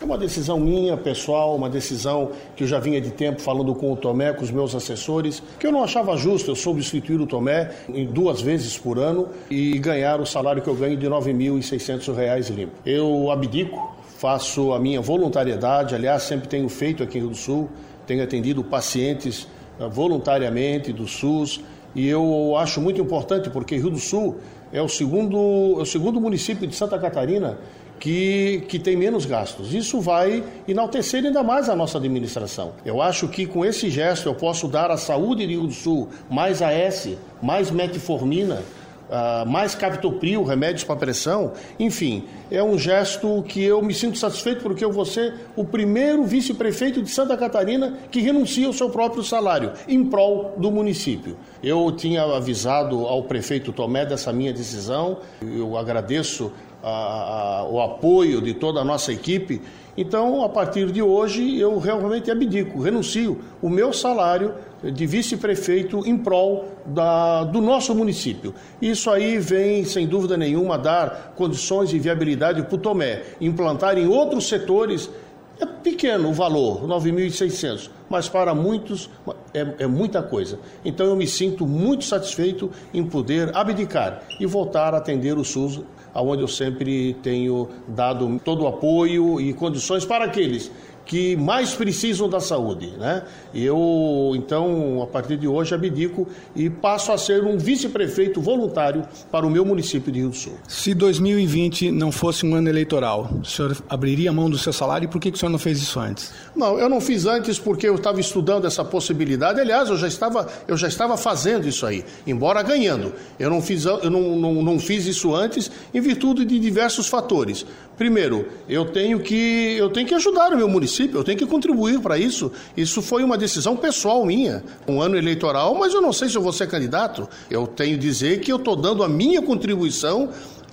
É 0.00 0.04
uma 0.04 0.18
decisão 0.18 0.60
minha, 0.60 0.96
pessoal, 0.96 1.56
uma 1.56 1.70
decisão 1.70 2.30
que 2.54 2.64
eu 2.64 2.68
já 2.68 2.78
vinha 2.78 3.00
de 3.00 3.10
tempo 3.10 3.40
falando 3.40 3.74
com 3.74 3.92
o 3.92 3.96
Tomé, 3.96 4.32
com 4.32 4.44
os 4.44 4.50
meus 4.50 4.74
assessores, 4.74 5.42
que 5.58 5.66
eu 5.66 5.72
não 5.72 5.82
achava 5.82 6.14
justo 6.16 6.50
eu 6.50 6.54
substituir 6.54 7.18
o 7.18 7.26
Tomé 7.26 7.70
em 7.88 8.04
duas 8.04 8.42
vezes 8.42 8.76
por 8.76 8.98
ano 8.98 9.28
e 9.50 9.78
ganhar 9.78 10.20
o 10.20 10.26
salário 10.26 10.60
que 10.60 10.68
eu 10.68 10.74
ganho 10.74 10.96
de 10.96 11.06
R$ 11.06 11.12
9.600 11.14 12.50
limpo. 12.50 12.72
Eu 12.84 13.30
abdico, 13.30 13.96
faço 14.18 14.72
a 14.72 14.78
minha 14.78 15.00
voluntariedade, 15.00 15.94
aliás, 15.94 16.24
sempre 16.24 16.46
tenho 16.46 16.68
feito 16.68 17.02
aqui 17.02 17.18
no 17.18 17.26
Rio 17.26 17.30
do 17.30 17.36
Sul, 17.36 17.70
tenho 18.06 18.22
atendido 18.22 18.62
pacientes 18.62 19.48
eh, 19.80 19.88
voluntariamente 19.88 20.92
do 20.92 21.06
SUS 21.06 21.60
e 21.94 22.06
eu 22.06 22.54
acho 22.58 22.80
muito 22.82 23.00
importante 23.00 23.48
porque 23.48 23.76
Rio 23.76 23.90
do 23.90 23.98
Sul 23.98 24.36
é 24.72 24.82
o 24.82 24.88
segundo, 24.88 25.36
é 25.78 25.82
o 25.82 25.86
segundo 25.86 26.20
município 26.20 26.66
de 26.66 26.74
Santa 26.74 26.98
Catarina 26.98 27.58
que, 27.98 28.64
que 28.68 28.78
tem 28.78 28.96
menos 28.96 29.26
gastos. 29.26 29.74
Isso 29.74 30.00
vai 30.00 30.44
enaltecer 30.66 31.24
ainda 31.24 31.42
mais 31.42 31.68
a 31.68 31.76
nossa 31.76 31.98
administração. 31.98 32.72
Eu 32.84 33.00
acho 33.00 33.28
que 33.28 33.46
com 33.46 33.64
esse 33.64 33.90
gesto 33.90 34.28
eu 34.28 34.34
posso 34.34 34.68
dar 34.68 34.90
à 34.90 34.96
saúde 34.96 35.44
do 35.44 35.50
Rio 35.50 35.66
do 35.66 35.72
Sul 35.72 36.08
mais 36.30 36.62
AS, 36.62 37.10
mais 37.42 37.70
metformina, 37.70 38.62
Uh, 39.06 39.48
mais 39.48 39.72
captopril, 39.72 40.42
remédios 40.42 40.82
para 40.82 40.96
pressão, 40.96 41.52
enfim, 41.78 42.24
é 42.50 42.60
um 42.60 42.76
gesto 42.76 43.44
que 43.46 43.62
eu 43.62 43.80
me 43.80 43.94
sinto 43.94 44.18
satisfeito 44.18 44.64
porque 44.64 44.84
eu 44.84 44.90
vou 44.90 45.04
ser 45.04 45.32
o 45.54 45.64
primeiro 45.64 46.24
vice-prefeito 46.24 47.00
de 47.00 47.08
Santa 47.08 47.36
Catarina 47.36 47.96
que 48.10 48.20
renuncia 48.20 48.66
ao 48.66 48.72
seu 48.72 48.90
próprio 48.90 49.22
salário 49.22 49.74
em 49.86 50.04
prol 50.04 50.54
do 50.56 50.72
município. 50.72 51.36
Eu 51.62 51.92
tinha 51.92 52.24
avisado 52.24 53.06
ao 53.06 53.22
prefeito 53.22 53.72
Tomé 53.72 54.04
dessa 54.04 54.32
minha 54.32 54.52
decisão, 54.52 55.18
eu 55.40 55.76
agradeço 55.76 56.50
a, 56.86 56.90
a, 56.90 57.68
o 57.68 57.80
apoio 57.80 58.40
de 58.40 58.54
toda 58.54 58.80
a 58.80 58.84
nossa 58.84 59.12
equipe. 59.12 59.60
Então, 59.96 60.44
a 60.44 60.48
partir 60.48 60.92
de 60.92 61.02
hoje, 61.02 61.58
eu 61.58 61.78
realmente 61.78 62.30
abdico, 62.30 62.80
renuncio 62.80 63.40
o 63.60 63.68
meu 63.68 63.92
salário 63.92 64.54
de 64.84 65.06
vice-prefeito 65.06 66.06
em 66.06 66.16
prol 66.16 66.66
da, 66.84 67.44
do 67.44 67.60
nosso 67.60 67.94
município. 67.94 68.54
Isso 68.80 69.10
aí 69.10 69.38
vem, 69.38 69.84
sem 69.84 70.06
dúvida 70.06 70.36
nenhuma, 70.36 70.78
dar 70.78 71.32
condições 71.34 71.92
e 71.92 71.98
viabilidade 71.98 72.62
para 72.62 72.74
o 72.74 72.78
Tomé 72.78 73.22
implantar 73.40 73.98
em 73.98 74.06
outros 74.06 74.48
setores. 74.48 75.10
É 75.58 75.64
pequeno 75.64 76.28
o 76.28 76.32
valor, 76.32 76.86
9.600, 76.86 77.90
mas 78.10 78.28
para 78.28 78.54
muitos 78.54 79.08
é, 79.54 79.84
é 79.84 79.86
muita 79.86 80.22
coisa. 80.22 80.58
Então 80.84 81.06
eu 81.06 81.16
me 81.16 81.26
sinto 81.26 81.66
muito 81.66 82.04
satisfeito 82.04 82.70
em 82.92 83.04
poder 83.04 83.56
abdicar 83.56 84.22
e 84.38 84.44
voltar 84.44 84.92
a 84.94 84.98
atender 84.98 85.38
o 85.38 85.44
SUS 85.44 85.80
aonde 86.12 86.42
eu 86.42 86.48
sempre 86.48 87.14
tenho 87.22 87.68
dado 87.86 88.40
todo 88.42 88.64
o 88.64 88.66
apoio 88.66 89.38
e 89.38 89.52
condições 89.52 90.04
para 90.04 90.24
aqueles 90.24 90.72
que 91.06 91.36
mais 91.36 91.72
precisam 91.72 92.28
da 92.28 92.40
saúde, 92.40 92.88
né? 92.98 93.22
E 93.54 93.64
eu, 93.64 94.32
então, 94.34 95.00
a 95.02 95.06
partir 95.06 95.36
de 95.36 95.46
hoje, 95.46 95.72
abdico 95.72 96.26
e 96.54 96.68
passo 96.68 97.12
a 97.12 97.16
ser 97.16 97.44
um 97.44 97.56
vice-prefeito 97.56 98.40
voluntário 98.40 99.06
para 99.30 99.46
o 99.46 99.50
meu 99.50 99.64
município 99.64 100.12
de 100.12 100.18
Rio 100.18 100.30
do 100.30 100.36
Sul. 100.36 100.54
Se 100.66 100.92
2020 100.92 101.92
não 101.92 102.10
fosse 102.10 102.44
um 102.44 102.54
ano 102.56 102.68
eleitoral, 102.68 103.30
o 103.40 103.44
senhor 103.44 103.76
abriria 103.88 104.32
mão 104.32 104.50
do 104.50 104.58
seu 104.58 104.72
salário 104.72 105.06
e 105.06 105.08
por 105.08 105.20
que, 105.20 105.30
que 105.30 105.36
o 105.36 105.40
senhor 105.40 105.50
não 105.50 105.58
fez 105.58 105.78
isso 105.80 105.98
antes? 106.00 106.32
Não, 106.54 106.78
eu 106.78 106.88
não 106.88 107.00
fiz 107.00 107.24
antes 107.24 107.58
porque 107.58 107.88
eu 107.88 107.94
estava 107.94 108.18
estudando 108.20 108.66
essa 108.66 108.84
possibilidade. 108.84 109.60
Aliás, 109.60 109.88
eu 109.88 109.96
já 109.96 110.08
estava, 110.08 110.48
eu 110.66 110.76
já 110.76 110.88
estava 110.88 111.16
fazendo 111.16 111.68
isso 111.68 111.86
aí, 111.86 112.04
embora 112.26 112.62
ganhando. 112.62 113.12
Eu 113.38 113.48
não 113.48 113.62
fiz, 113.62 113.84
eu 113.84 114.10
não, 114.10 114.36
não, 114.36 114.54
não 114.62 114.78
fiz 114.80 115.06
isso 115.06 115.34
antes 115.34 115.70
em 115.94 116.00
virtude 116.00 116.44
de 116.44 116.58
diversos 116.58 117.06
fatores. 117.06 117.64
Primeiro, 117.96 118.46
eu 118.68 118.84
tenho 118.84 119.20
que 119.20 119.76
eu 119.78 119.88
tenho 119.88 120.06
que 120.06 120.14
ajudar 120.14 120.52
o 120.52 120.56
meu 120.56 120.68
município, 120.68 121.18
eu 121.18 121.24
tenho 121.24 121.38
que 121.38 121.46
contribuir 121.46 121.98
para 122.00 122.18
isso. 122.18 122.52
Isso 122.76 123.00
foi 123.00 123.24
uma 123.24 123.38
decisão 123.38 123.76
pessoal 123.76 124.24
minha, 124.26 124.62
um 124.86 125.00
ano 125.00 125.16
eleitoral, 125.16 125.74
mas 125.74 125.94
eu 125.94 126.02
não 126.02 126.12
sei 126.12 126.28
se 126.28 126.36
eu 126.36 126.42
vou 126.42 126.52
ser 126.52 126.68
candidato. 126.68 127.28
Eu 127.50 127.66
tenho 127.66 127.94
que 127.94 128.02
dizer 128.02 128.40
que 128.40 128.52
eu 128.52 128.56
estou 128.56 128.76
dando 128.76 129.02
a 129.02 129.08
minha 129.08 129.40
contribuição 129.40 130.30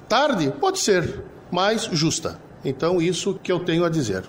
tarde, 0.09 0.51
pode 0.59 0.79
ser, 0.79 1.23
mas 1.49 1.83
justa. 1.91 2.39
Então, 2.65 3.01
isso 3.01 3.39
que 3.41 3.51
eu 3.51 3.59
tenho 3.59 3.85
a 3.85 3.89
dizer. 3.89 4.23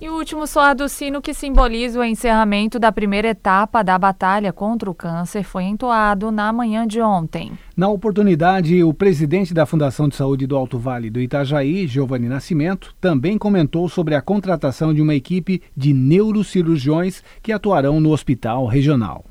E 0.00 0.08
o 0.08 0.14
último 0.14 0.46
soar 0.46 0.74
do 0.74 0.88
sino 0.88 1.20
que 1.20 1.34
simboliza 1.34 2.00
o 2.00 2.04
encerramento 2.04 2.78
da 2.78 2.90
primeira 2.90 3.28
etapa 3.28 3.82
da 3.82 3.98
batalha 3.98 4.50
contra 4.50 4.90
o 4.90 4.94
câncer 4.94 5.42
foi 5.42 5.64
entoado 5.64 6.30
na 6.30 6.50
manhã 6.54 6.86
de 6.86 7.02
ontem. 7.02 7.52
Na 7.76 7.86
oportunidade, 7.88 8.82
o 8.82 8.94
presidente 8.94 9.52
da 9.52 9.66
Fundação 9.66 10.08
de 10.08 10.16
Saúde 10.16 10.46
do 10.46 10.56
Alto 10.56 10.78
Vale 10.78 11.10
do 11.10 11.20
Itajaí, 11.20 11.86
Giovanni 11.86 12.30
Nascimento, 12.30 12.94
também 12.98 13.36
comentou 13.36 13.90
sobre 13.90 14.14
a 14.14 14.22
contratação 14.22 14.94
de 14.94 15.02
uma 15.02 15.14
equipe 15.14 15.60
de 15.76 15.92
neurocirurgiões 15.92 17.22
que 17.42 17.52
atuarão 17.52 18.00
no 18.00 18.10
hospital 18.10 18.64
regional. 18.64 19.29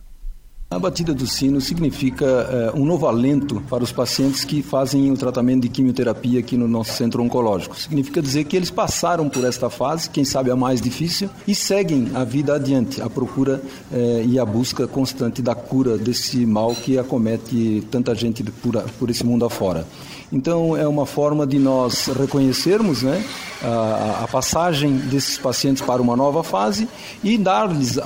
A 0.72 0.78
batida 0.78 1.16
do 1.16 1.26
sino 1.26 1.60
significa 1.60 2.72
uh, 2.76 2.80
um 2.80 2.86
novo 2.86 3.08
alento 3.08 3.60
para 3.68 3.84
os 3.84 3.92
pacientes 3.92 4.46
que 4.46 4.62
fazem 4.62 5.12
o 5.12 5.18
tratamento 5.18 5.64
de 5.64 5.70
quimioterapia 5.70 6.42
aqui 6.42 6.56
no 6.56 6.68
nosso 6.68 6.94
centro 6.94 7.24
oncológico. 7.24 7.76
Significa 7.76 8.22
dizer 8.22 8.44
que 8.44 8.56
eles 8.56 8.70
passaram 8.70 9.28
por 9.28 9.44
esta 9.44 9.68
fase, 9.72 10.12
quem 10.12 10.24
sabe 10.24 10.52
a 10.52 10.56
mais 10.56 10.80
difícil, 10.80 11.28
e 11.48 11.56
seguem 11.56 12.12
a 12.14 12.24
vida 12.24 12.54
adiante, 12.54 13.02
a 13.02 13.10
procura 13.10 13.60
uh, 13.92 14.30
e 14.30 14.38
a 14.38 14.46
busca 14.46 14.88
constante 14.88 15.42
da 15.42 15.56
cura 15.56 15.98
desse 15.98 16.46
mal 16.46 16.76
que 16.76 17.00
acomete 17.00 17.84
tanta 17.90 18.14
gente 18.14 18.44
por, 18.44 18.80
por 19.00 19.10
esse 19.10 19.26
mundo 19.26 19.46
afora. 19.46 19.88
Então, 20.32 20.78
é 20.78 20.88
uma 20.88 21.08
forma 21.08 21.48
de 21.48 21.58
nós 21.58 22.06
reconhecermos 22.16 23.02
né, 23.02 23.26
a, 23.64 24.26
a 24.26 24.28
passagem 24.28 24.98
desses 24.98 25.36
pacientes 25.40 25.82
para 25.82 26.00
uma 26.00 26.16
nova 26.16 26.44
fase 26.44 26.88
e 27.24 27.40
dar-lhes 27.40 27.98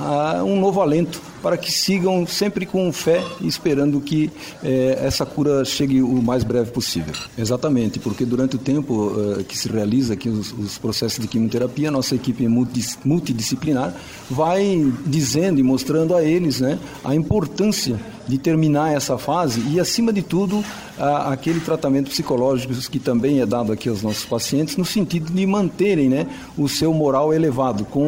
um 0.46 0.58
novo 0.62 0.80
alento 0.80 1.33
para 1.44 1.58
que 1.58 1.70
sigam 1.70 2.26
sempre 2.26 2.66
com 2.66 2.92
fé 2.94 3.22
e 3.42 3.48
esperando 3.48 4.00
que 4.00 4.32
eh, 4.64 4.98
essa 5.04 5.26
cura 5.26 5.66
chegue 5.66 6.02
o 6.02 6.22
mais 6.22 6.42
breve 6.42 6.72
possível. 6.72 7.14
Exatamente, 7.38 8.00
porque 8.00 8.24
durante 8.24 8.56
o 8.56 8.60
tempo 8.60 9.14
eh, 9.40 9.44
que 9.44 9.58
se 9.58 9.68
realiza 9.68 10.14
aqui 10.14 10.30
os, 10.30 10.54
os, 10.54 10.78
processos 10.78 11.20
de 11.20 11.28
quimioterapia, 11.28 11.92
nossa 11.92 12.16
equipe 12.16 12.48
multidisciplinar 12.48 13.94
vai 14.30 14.90
dizendo 15.06 15.60
e 15.60 15.64
mostrando 15.64 16.16
a 16.16 16.24
eles 16.24 16.62
né, 16.62 16.80
a 17.04 17.14
importância 17.14 18.00
de 18.28 18.38
terminar 18.38 18.94
essa 18.94 19.18
fase 19.18 19.62
e, 19.70 19.80
acima 19.80 20.14
de 20.14 20.22
tudo, 20.22 20.64
a, 20.98 21.34
aquele 21.34 21.60
tratamento 21.60 22.10
psicológico 22.10 22.74
que 22.90 23.00
também 23.00 23.42
é 23.42 23.46
dado 23.46 23.72
aqui 23.72 23.90
aos 23.90 24.02
nossos 24.02 24.26
pacientes, 24.26 24.78
no 24.78 24.86
sentido 24.86 25.32
de 25.32 25.46
manterem 25.46 26.10
né, 26.10 26.28
o 26.58 26.68
seu 26.70 26.94
moral 26.94 27.34
elevado, 27.34 27.86
com 27.86 28.08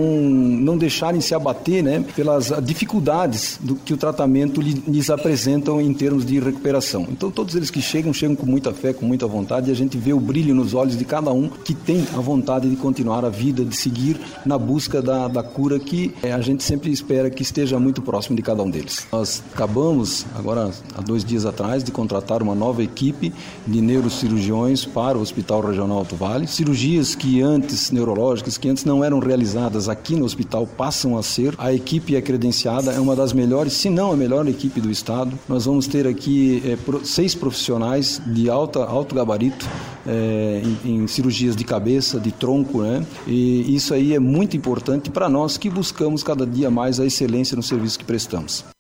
não 0.62 0.78
deixarem 0.78 1.22
se 1.22 1.34
abater 1.36 1.84
né, 1.84 2.04
pelas 2.16 2.52
dificuldades 2.64 3.25
do 3.62 3.76
que 3.76 3.94
o 3.94 3.98
tratamento 3.98 4.62
lhes 4.62 5.10
apresentam 5.10 5.82
em 5.82 5.94
termos 5.94 6.26
de 6.26 6.40
recuperação. 6.40 7.08
Então, 7.10 7.32
todos 7.32 7.56
eles 7.56 7.70
que 7.70 7.82
chegam, 7.82 8.14
chegam 8.14 8.36
com 8.36 8.46
muita 8.46 8.74
fé, 8.74 8.94
com 8.94 9.06
muita 9.06 9.28
vontade, 9.28 9.70
e 9.70 9.72
a 9.72 9.76
gente 9.76 9.98
vê 9.98 10.14
o 10.14 10.20
brilho 10.20 10.54
nos 10.54 10.74
olhos 10.74 10.98
de 10.98 11.06
cada 11.06 11.32
um 11.32 11.50
que 11.50 11.74
tem 11.74 12.06
a 12.16 12.22
vontade 12.22 12.70
de 12.70 12.76
continuar 12.76 13.26
a 13.26 13.30
vida, 13.30 13.64
de 13.64 13.76
seguir 13.76 14.20
na 14.46 14.58
busca 14.58 15.02
da, 15.02 15.28
da 15.28 15.44
cura 15.44 15.80
que 15.80 16.14
é, 16.22 16.32
a 16.32 16.42
gente 16.42 16.64
sempre 16.64 16.92
espera 16.92 17.30
que 17.30 17.42
esteja 17.42 17.80
muito 17.80 18.02
próximo 18.02 18.36
de 18.36 18.42
cada 18.42 18.62
um 18.64 18.70
deles. 18.70 19.08
Nós 19.12 19.44
acabamos, 19.54 20.26
agora 20.36 20.72
há 20.96 21.02
dois 21.02 21.24
dias 21.24 21.46
atrás, 21.46 21.84
de 21.84 21.92
contratar 21.92 22.42
uma 22.42 22.56
nova 22.56 22.84
equipe 22.84 23.34
de 23.66 23.82
neurocirurgiões 23.82 24.86
para 24.86 25.18
o 25.18 25.22
Hospital 25.22 25.62
Regional 25.62 26.00
Alto 26.00 26.16
Vale. 26.16 26.48
Cirurgias 26.48 27.16
que 27.16 27.42
antes, 27.42 27.92
neurológicas, 27.92 28.58
que 28.58 28.70
antes 28.70 28.86
não 28.86 29.04
eram 29.04 29.20
realizadas 29.20 29.90
aqui 29.90 30.16
no 30.16 30.26
hospital, 30.26 30.68
passam 30.68 31.18
a 31.18 31.24
ser. 31.24 31.56
A 31.58 31.74
equipe 31.74 32.16
é 32.16 32.22
credenciada, 32.22 32.92
é 32.92 33.00
uma 33.00 33.15
das 33.16 33.34
melhores, 33.34 33.74
se 33.74 33.90
não 33.90 34.12
a 34.12 34.16
melhor 34.16 34.48
equipe 34.48 34.82
do 34.82 34.92
estado. 34.92 35.38
Nós 35.48 35.66
vamos 35.66 35.88
ter 35.88 36.08
aqui 36.08 36.62
é, 36.66 36.78
seis 37.04 37.34
profissionais 37.34 38.22
de 38.26 38.50
alta, 38.50 38.84
alto 38.84 39.16
gabarito 39.16 39.66
é, 40.06 40.62
em, 40.84 41.04
em 41.04 41.08
cirurgias 41.08 41.56
de 41.56 41.64
cabeça, 41.64 42.20
de 42.20 42.32
tronco, 42.32 42.82
né? 42.82 43.06
E 43.28 43.76
isso 43.76 43.94
aí 43.94 44.14
é 44.14 44.20
muito 44.20 44.58
importante 44.58 45.10
para 45.10 45.30
nós 45.30 45.58
que 45.58 45.70
buscamos 45.70 46.24
cada 46.24 46.46
dia 46.46 46.70
mais 46.70 47.00
a 47.00 47.06
excelência 47.06 47.56
no 47.56 47.64
serviço 47.64 47.98
que 47.98 48.06
prestamos. 48.06 48.75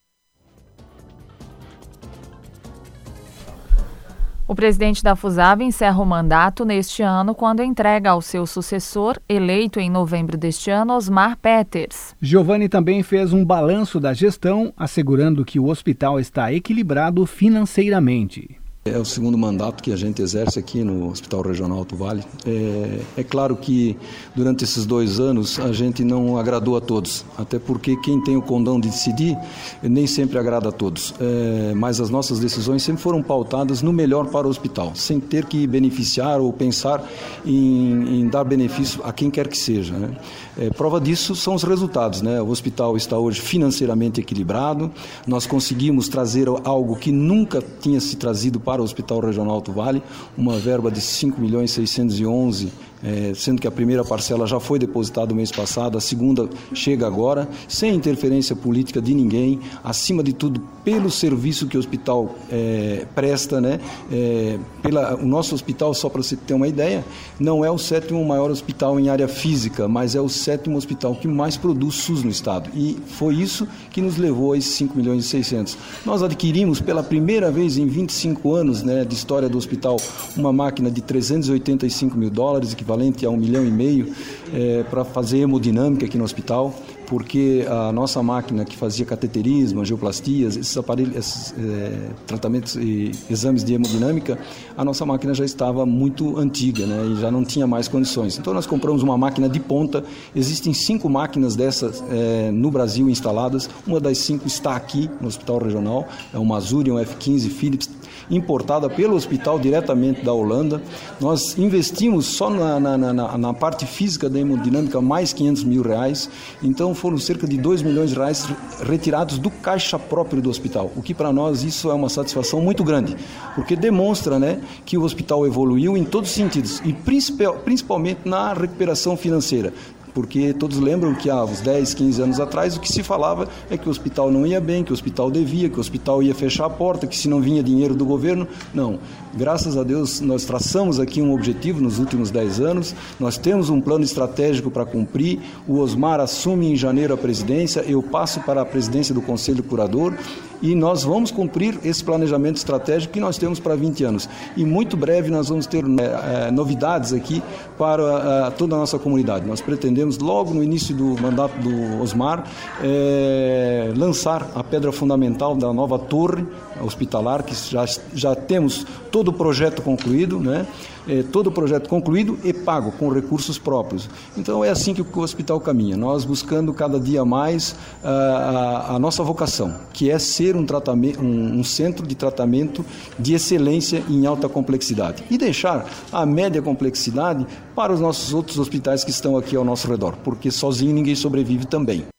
O 4.55 4.63
presidente 4.65 5.03
da 5.03 5.17
FUSAV 5.17 5.65
encerra 5.65 6.01
o 6.01 6.05
mandato 6.05 6.63
neste 6.63 7.03
ano 7.03 7.35
quando 7.35 7.61
entrega 7.61 8.11
ao 8.11 8.21
seu 8.21 8.47
sucessor, 8.47 9.19
eleito 9.27 9.81
em 9.81 9.89
novembro 9.89 10.37
deste 10.37 10.71
ano, 10.71 10.93
Osmar 10.93 11.35
Peters. 11.35 12.15
Giovanni 12.21 12.69
também 12.69 13.03
fez 13.03 13.33
um 13.33 13.43
balanço 13.43 13.99
da 13.99 14.13
gestão, 14.13 14.71
assegurando 14.77 15.43
que 15.43 15.59
o 15.59 15.67
hospital 15.67 16.21
está 16.21 16.53
equilibrado 16.53 17.25
financeiramente. 17.25 18.57
É 18.87 18.99
o 18.99 19.03
segundo 19.03 19.35
mandato 19.35 19.81
que 19.81 19.91
a 19.91 19.95
gente 19.95 20.21
exerce 20.21 20.59
aqui 20.59 20.83
no 20.83 21.09
Hospital 21.09 21.41
Regional 21.41 21.79
Alto 21.79 21.95
Vale. 21.95 22.23
É, 22.45 22.99
é, 23.17 23.23
claro 23.23 23.55
que 23.55 23.97
durante 24.35 24.63
esses 24.63 24.85
dois 24.85 25.19
anos 25.19 25.59
a 25.59 25.73
gente 25.73 26.03
não 26.03 26.37
agradou 26.37 26.77
a 26.77 26.79
todos, 26.79 27.25
até 27.35 27.57
porque 27.57 27.95
quem 28.01 28.23
tem 28.23 28.37
o 28.37 28.43
condão 28.43 28.79
de 28.79 28.87
decidir 28.87 29.35
nem 29.81 30.05
sempre 30.05 30.37
agrada 30.37 30.69
a 30.69 30.71
todos. 30.71 31.15
É, 31.19 31.73
mas 31.73 31.99
as 31.99 32.11
nossas 32.11 32.39
decisões 32.39 32.83
sempre 32.83 33.01
foram 33.01 33.23
pautadas 33.23 33.81
no 33.81 33.91
melhor 33.91 34.27
para 34.27 34.45
o 34.45 34.51
hospital, 34.51 34.91
sem 34.93 35.19
ter 35.19 35.45
que 35.45 35.65
beneficiar 35.65 36.39
ou 36.39 36.53
pensar 36.53 37.03
em, 37.43 38.19
em 38.19 38.27
dar 38.27 38.43
benefício 38.43 39.01
a 39.03 39.11
quem 39.11 39.31
quer 39.31 39.47
que 39.47 39.57
seja. 39.57 39.93
Né? 39.97 40.15
É, 40.57 40.69
prova 40.69 41.01
disso 41.01 41.35
são 41.35 41.53
os 41.53 41.63
resultados. 41.63 42.21
Né? 42.21 42.41
O 42.41 42.49
hospital 42.49 42.95
está 42.95 43.17
hoje 43.17 43.41
financeiramente 43.41 44.21
equilibrado, 44.21 44.91
nós 45.27 45.45
conseguimos 45.45 46.07
trazer 46.07 46.47
algo 46.63 46.95
que 46.95 47.11
nunca 47.11 47.63
tinha 47.81 47.99
se 47.99 48.15
trazido 48.15 48.59
para 48.59 48.81
o 48.81 48.85
Hospital 48.85 49.19
Regional 49.19 49.55
Alto 49.55 49.71
Vale, 49.71 50.01
uma 50.37 50.57
verba 50.57 50.89
de 50.89 51.01
5 51.01 51.39
milhões 51.39 51.71
611 51.71 52.71
é, 53.05 53.33
sendo 53.35 53.61
que 53.61 53.67
a 53.67 53.71
primeira 53.71 54.03
parcela 54.03 54.47
já 54.47 54.59
foi 54.59 54.79
depositada 54.79 55.27
no 55.27 55.35
mês 55.35 55.51
passado, 55.51 55.95
a 55.95 56.01
segunda 56.01 56.49
chega 56.73 57.05
agora, 57.05 57.47
sem 57.67 57.93
interferência 57.93 58.55
política 58.55 58.99
de 58.99 59.13
ninguém, 59.13 59.59
acima 59.83 60.23
de 60.23 60.33
tudo 60.33 60.59
pelo 60.83 61.11
serviço 61.11 61.67
que 61.67 61.77
o 61.77 61.79
hospital 61.79 62.35
é, 62.51 63.05
presta, 63.13 63.61
né? 63.61 63.79
É, 64.11 64.57
pela, 64.81 65.15
o 65.15 65.25
nosso 65.25 65.53
hospital, 65.53 65.93
só 65.93 66.09
para 66.09 66.23
você 66.23 66.35
ter 66.35 66.55
uma 66.55 66.67
ideia, 66.67 67.05
não 67.39 67.63
é 67.63 67.69
o 67.69 67.77
sétimo 67.77 68.23
maior 68.25 68.49
hospital 68.49 68.99
em 68.99 69.09
área 69.09 69.27
física, 69.27 69.87
mas 69.87 70.15
é 70.15 70.21
o 70.21 70.29
sétimo 70.29 70.75
hospital 70.75 71.15
que 71.15 71.27
mais 71.27 71.57
produz 71.57 71.95
SUS 71.95 72.23
no 72.23 72.29
estado. 72.31 72.71
E 72.73 72.97
foi 73.05 73.35
isso 73.35 73.67
que 73.91 74.01
nos 74.01 74.17
levou 74.17 74.53
a 74.53 74.57
esses 74.57 74.73
5 74.73 74.97
milhões 74.97 75.25
e 75.25 75.27
600. 75.27 75.77
Nós 76.05 76.23
adquirimos 76.23 76.81
pela 76.81 77.03
primeira 77.03 77.51
vez 77.51 77.77
em 77.77 77.85
25 77.85 78.53
anos 78.53 78.81
né, 78.81 79.05
de 79.05 79.13
história 79.13 79.47
do 79.47 79.57
hospital 79.57 79.97
uma 80.35 80.51
máquina 80.51 80.89
de 80.89 81.01
385 81.01 82.17
mil 82.17 82.29
dólares, 82.29 82.73
equivalente 82.73 82.94
equivalente 82.95 83.25
a 83.25 83.29
um 83.29 83.37
milhão 83.37 83.65
e 83.65 83.71
meio, 83.71 84.13
é, 84.53 84.83
para 84.83 85.03
fazer 85.03 85.39
hemodinâmica 85.39 86.05
aqui 86.05 86.17
no 86.17 86.23
hospital, 86.23 86.73
porque 87.07 87.65
a 87.69 87.91
nossa 87.91 88.23
máquina 88.23 88.65
que 88.65 88.75
fazia 88.75 89.05
cateterismo, 89.05 89.81
angioplastias, 89.81 90.55
esses 90.55 90.75
aparelhos, 90.75 91.15
esses, 91.15 91.53
é, 91.57 92.09
tratamentos 92.25 92.75
e 92.75 93.11
exames 93.29 93.63
de 93.63 93.73
hemodinâmica, 93.73 94.39
a 94.75 94.83
nossa 94.83 95.05
máquina 95.05 95.33
já 95.33 95.45
estava 95.45 95.85
muito 95.85 96.37
antiga 96.37 96.85
né, 96.85 97.13
e 97.13 97.21
já 97.21 97.29
não 97.29 97.43
tinha 97.43 97.67
mais 97.67 97.87
condições. 97.87 98.37
Então 98.37 98.53
nós 98.53 98.65
compramos 98.65 99.03
uma 99.03 99.17
máquina 99.17 99.47
de 99.47 99.59
ponta, 99.59 100.03
existem 100.35 100.73
cinco 100.73 101.09
máquinas 101.09 101.55
dessas 101.55 102.03
é, 102.09 102.49
no 102.51 102.71
Brasil 102.71 103.09
instaladas, 103.09 103.69
uma 103.85 103.99
das 103.99 104.17
cinco 104.17 104.47
está 104.47 104.75
aqui 104.75 105.09
no 105.21 105.27
Hospital 105.27 105.59
Regional, 105.59 106.07
é 106.33 106.39
uma 106.39 106.57
Azurion 106.57 106.95
F15 106.95 107.49
Philips 107.49 107.89
importada 108.29 108.89
pelo 108.89 109.15
hospital 109.15 109.59
diretamente 109.59 110.23
da 110.23 110.33
Holanda. 110.33 110.81
Nós 111.19 111.57
investimos 111.57 112.25
só 112.25 112.49
na, 112.49 112.79
na, 112.79 112.97
na, 112.97 113.37
na 113.37 113.53
parte 113.53 113.85
física 113.85 114.29
da 114.29 114.39
hemodinâmica 114.39 115.01
mais 115.01 115.33
500 115.33 115.63
mil 115.63 115.81
reais, 115.81 116.29
então 116.63 116.93
foram 116.93 117.17
cerca 117.17 117.47
de 117.47 117.57
2 117.57 117.81
milhões 117.81 118.09
de 118.09 118.15
reais 118.15 118.47
retirados 118.83 119.37
do 119.37 119.49
caixa 119.49 119.97
próprio 119.97 120.41
do 120.41 120.49
hospital, 120.49 120.91
o 120.95 121.01
que 121.01 121.13
para 121.13 121.31
nós 121.31 121.63
isso 121.63 121.89
é 121.89 121.93
uma 121.93 122.09
satisfação 122.09 122.61
muito 122.61 122.83
grande, 122.83 123.15
porque 123.55 123.75
demonstra 123.75 124.39
né, 124.39 124.59
que 124.85 124.97
o 124.97 125.03
hospital 125.03 125.45
evoluiu 125.45 125.97
em 125.97 126.03
todos 126.03 126.29
os 126.29 126.35
sentidos 126.35 126.81
e 126.83 126.93
principalmente 126.93 128.21
na 128.25 128.53
recuperação 128.53 129.15
financeira 129.17 129.73
porque 130.15 130.53
todos 130.53 130.79
lembram 130.79 131.13
que 131.13 131.29
há 131.29 131.43
uns 131.43 131.59
10, 131.59 131.93
15 131.93 132.21
anos 132.21 132.39
atrás 132.39 132.77
o 132.77 132.79
que 132.79 132.91
se 132.91 133.03
falava 133.03 133.49
é 133.69 133.77
que 133.77 133.87
o 133.87 133.91
hospital 133.91 134.31
não 134.31 134.47
ia 134.47 134.61
bem, 134.61 134.81
que 134.81 134.91
o 134.91 134.93
hospital 134.93 135.29
devia, 135.29 135.69
que 135.69 135.77
o 135.77 135.81
hospital 135.81 136.23
ia 136.23 136.33
fechar 136.33 136.65
a 136.65 136.69
porta, 136.69 137.05
que 137.05 137.17
se 137.17 137.27
não 137.27 137.41
vinha 137.41 137.61
dinheiro 137.61 137.93
do 137.93 138.05
governo. 138.05 138.47
Não. 138.73 138.97
Graças 139.33 139.75
a 139.75 139.83
Deus 139.83 140.21
nós 140.21 140.45
traçamos 140.45 140.99
aqui 140.99 141.21
um 141.21 141.33
objetivo 141.33 141.81
nos 141.81 141.99
últimos 141.99 142.31
10 142.31 142.61
anos, 142.61 142.95
nós 143.19 143.37
temos 143.37 143.69
um 143.69 143.81
plano 143.81 144.05
estratégico 144.05 144.71
para 144.71 144.85
cumprir. 144.85 145.39
O 145.67 145.79
Osmar 145.79 146.21
assume 146.21 146.71
em 146.71 146.75
janeiro 146.77 147.13
a 147.13 147.17
presidência, 147.17 147.81
eu 147.81 148.01
passo 148.01 148.39
para 148.39 148.61
a 148.61 148.65
presidência 148.65 149.13
do 149.13 149.21
Conselho 149.21 149.61
Curador 149.61 150.13
e 150.61 150.73
nós 150.73 151.03
vamos 151.03 151.31
cumprir 151.31 151.79
esse 151.83 152.03
planejamento 152.03 152.57
estratégico 152.57 153.13
que 153.13 153.19
nós 153.19 153.37
temos 153.37 153.59
para 153.59 153.75
20 153.75 154.03
anos. 154.03 154.29
E 154.55 154.65
muito 154.65 154.95
breve 154.95 155.29
nós 155.29 155.49
vamos 155.49 155.67
ter 155.67 155.83
é, 155.83 156.51
novidades 156.51 157.13
aqui 157.13 157.43
para 157.77 158.47
é, 158.47 158.49
toda 158.51 158.75
a 158.75 158.79
nossa 158.79 158.97
comunidade. 158.97 159.45
Nós 159.45 159.61
pretendemos, 159.61 160.04
logo 160.19 160.53
no 160.53 160.63
início 160.63 160.95
do 160.95 161.19
mandato 161.21 161.57
do 161.59 162.01
Osmar, 162.01 162.45
é, 162.81 163.91
lançar 163.95 164.49
a 164.55 164.63
pedra 164.63 164.91
fundamental 164.91 165.55
da 165.55 165.71
nova 165.73 165.97
torre 165.97 166.45
hospitalar, 166.81 167.43
que 167.43 167.55
já, 167.55 167.85
já 168.13 168.35
temos 168.35 168.85
todo 169.11 169.29
o 169.29 169.33
projeto 169.33 169.81
concluído, 169.81 170.39
né? 170.39 170.65
É, 171.07 171.23
todo 171.23 171.47
o 171.47 171.51
projeto 171.51 171.87
concluído 171.87 172.37
e 172.43 172.51
pago 172.51 172.91
com 172.93 173.09
recursos 173.09 173.59
próprios. 173.59 174.09
Então 174.35 174.63
é 174.63 174.69
assim 174.69 174.93
que 174.93 175.01
o 175.01 175.19
hospital 175.19 175.59
caminha, 175.59 175.95
nós 175.95 176.25
buscando 176.25 176.73
cada 176.73 176.99
dia 176.99 177.23
mais 177.23 177.75
a, 178.03 178.09
a, 178.09 178.95
a 178.95 178.99
nossa 178.99 179.23
vocação, 179.23 179.75
que 179.93 180.09
é 180.09 180.17
ser 180.17 180.55
um, 180.55 180.65
tratamento, 180.65 181.21
um, 181.21 181.59
um 181.59 181.63
centro 181.63 182.07
de 182.07 182.15
tratamento 182.15 182.83
de 183.19 183.33
excelência 183.33 184.03
em 184.09 184.25
alta 184.25 184.49
complexidade 184.49 185.23
e 185.29 185.37
deixar 185.37 185.87
a 186.11 186.25
média 186.25 186.61
complexidade 186.61 187.45
para 187.75 187.93
os 187.93 187.99
nossos 187.99 188.33
outros 188.33 188.57
hospitais 188.57 189.03
que 189.03 189.11
estão 189.11 189.37
aqui 189.37 189.55
ao 189.55 189.63
nosso 189.63 189.87
redor, 189.87 190.15
porque 190.23 190.49
sozinho 190.49 190.93
ninguém 190.93 191.15
sobrevive 191.15 191.65
também. 191.65 192.14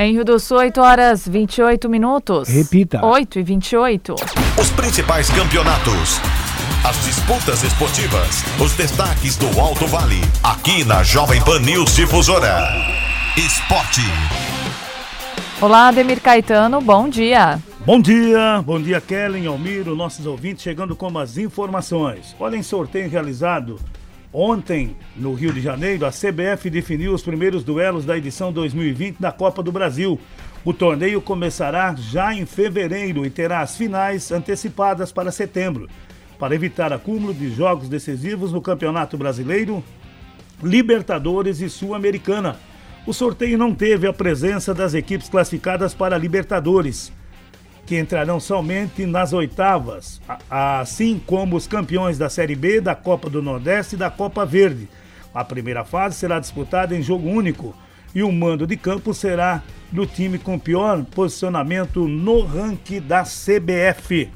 Em 0.00 0.12
Rio 0.12 0.24
do 0.24 0.38
Sul, 0.38 0.58
8 0.58 0.80
horas 0.80 1.26
28 1.26 1.88
minutos. 1.88 2.48
Repita. 2.48 3.04
8 3.04 3.40
e 3.40 3.42
28. 3.42 4.14
Os 4.56 4.70
principais 4.70 5.28
campeonatos. 5.28 6.20
As 6.88 7.04
disputas 7.04 7.64
esportivas. 7.64 8.44
Os 8.64 8.74
destaques 8.74 9.36
do 9.36 9.58
Alto 9.58 9.88
Vale. 9.88 10.20
Aqui 10.40 10.84
na 10.84 11.02
Jovem 11.02 11.42
Pan 11.42 11.58
News 11.58 11.96
Difusora. 11.96 12.68
Esporte. 13.36 14.02
Olá, 15.60 15.88
Ademir 15.88 16.20
Caetano, 16.20 16.80
bom 16.80 17.08
dia. 17.08 17.58
Bom 17.84 18.00
dia, 18.00 18.62
bom 18.64 18.80
dia 18.80 19.00
Kellen, 19.00 19.48
Almiro, 19.48 19.96
nossos 19.96 20.26
ouvintes 20.26 20.62
chegando 20.62 20.94
com 20.94 21.18
as 21.18 21.36
informações. 21.36 22.36
Olha 22.38 22.56
em 22.56 22.62
sorteio 22.62 23.10
realizado 23.10 23.80
Ontem, 24.32 24.94
no 25.16 25.32
Rio 25.32 25.52
de 25.52 25.60
Janeiro, 25.60 26.04
a 26.04 26.10
CBF 26.10 26.68
definiu 26.68 27.14
os 27.14 27.22
primeiros 27.22 27.64
duelos 27.64 28.04
da 28.04 28.16
edição 28.16 28.52
2020 28.52 29.16
da 29.18 29.32
Copa 29.32 29.62
do 29.62 29.72
Brasil. 29.72 30.20
O 30.62 30.74
torneio 30.74 31.22
começará 31.22 31.94
já 31.96 32.34
em 32.34 32.44
fevereiro 32.44 33.24
e 33.24 33.30
terá 33.30 33.60
as 33.60 33.74
finais 33.74 34.30
antecipadas 34.30 35.10
para 35.10 35.32
setembro, 35.32 35.88
para 36.38 36.54
evitar 36.54 36.92
acúmulo 36.92 37.32
de 37.32 37.50
jogos 37.50 37.88
decisivos 37.88 38.52
no 38.52 38.60
Campeonato 38.60 39.16
Brasileiro, 39.16 39.82
Libertadores 40.62 41.62
e 41.62 41.70
Sul-Americana. 41.70 42.56
O 43.06 43.14
sorteio 43.14 43.56
não 43.56 43.74
teve 43.74 44.06
a 44.06 44.12
presença 44.12 44.74
das 44.74 44.92
equipes 44.92 45.30
classificadas 45.30 45.94
para 45.94 46.18
Libertadores 46.18 47.10
que 47.88 47.98
entrarão 47.98 48.38
somente 48.38 49.06
nas 49.06 49.32
oitavas, 49.32 50.20
assim 50.50 51.18
como 51.26 51.56
os 51.56 51.66
campeões 51.66 52.18
da 52.18 52.28
Série 52.28 52.54
B, 52.54 52.82
da 52.82 52.94
Copa 52.94 53.30
do 53.30 53.40
Nordeste 53.40 53.94
e 53.94 53.98
da 53.98 54.10
Copa 54.10 54.44
Verde. 54.44 54.86
A 55.34 55.42
primeira 55.42 55.86
fase 55.86 56.16
será 56.16 56.38
disputada 56.38 56.94
em 56.94 57.00
jogo 57.00 57.26
único 57.26 57.74
e 58.14 58.22
o 58.22 58.30
mando 58.30 58.66
de 58.66 58.76
campo 58.76 59.14
será 59.14 59.62
do 59.90 60.04
time 60.04 60.38
com 60.38 60.58
pior 60.58 61.02
posicionamento 61.02 62.06
no 62.06 62.42
ranking 62.42 63.00
da 63.00 63.22
CBF. 63.22 64.28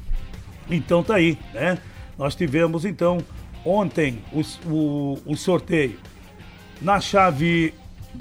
Então 0.70 1.02
tá 1.02 1.16
aí, 1.16 1.36
né? 1.52 1.76
Nós 2.16 2.34
tivemos 2.34 2.86
então 2.86 3.18
ontem 3.66 4.24
o, 4.32 4.40
o, 4.66 5.18
o 5.26 5.36
sorteio. 5.36 5.98
Na 6.80 7.00
chave 7.00 7.74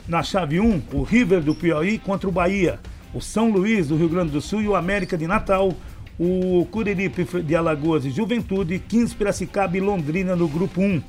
na 0.09 0.23
chave 0.23 0.59
1, 0.59 0.83
o 0.91 1.03
River 1.03 1.41
do 1.41 1.55
Piauí 1.55 1.97
contra 1.97 2.27
o 2.27 2.31
Bahia 2.33 2.79
o 3.13 3.21
São 3.21 3.51
Luís 3.51 3.87
do 3.87 3.95
Rio 3.95 4.09
Grande 4.09 4.31
do 4.31 4.41
Sul 4.41 4.61
e 4.61 4.67
o 4.67 4.75
América 4.75 5.17
de 5.17 5.27
Natal, 5.27 5.73
o 6.19 6.65
Curiripe 6.71 7.25
de 7.41 7.55
Alagoas 7.55 8.05
e 8.05 8.11
Juventude, 8.11 8.79
15 8.79 9.15
Piracicaba 9.15 9.75
e 9.75 9.79
Londrina 9.79 10.35
no 10.35 10.47
grupo 10.47 10.81
1. 10.81 11.01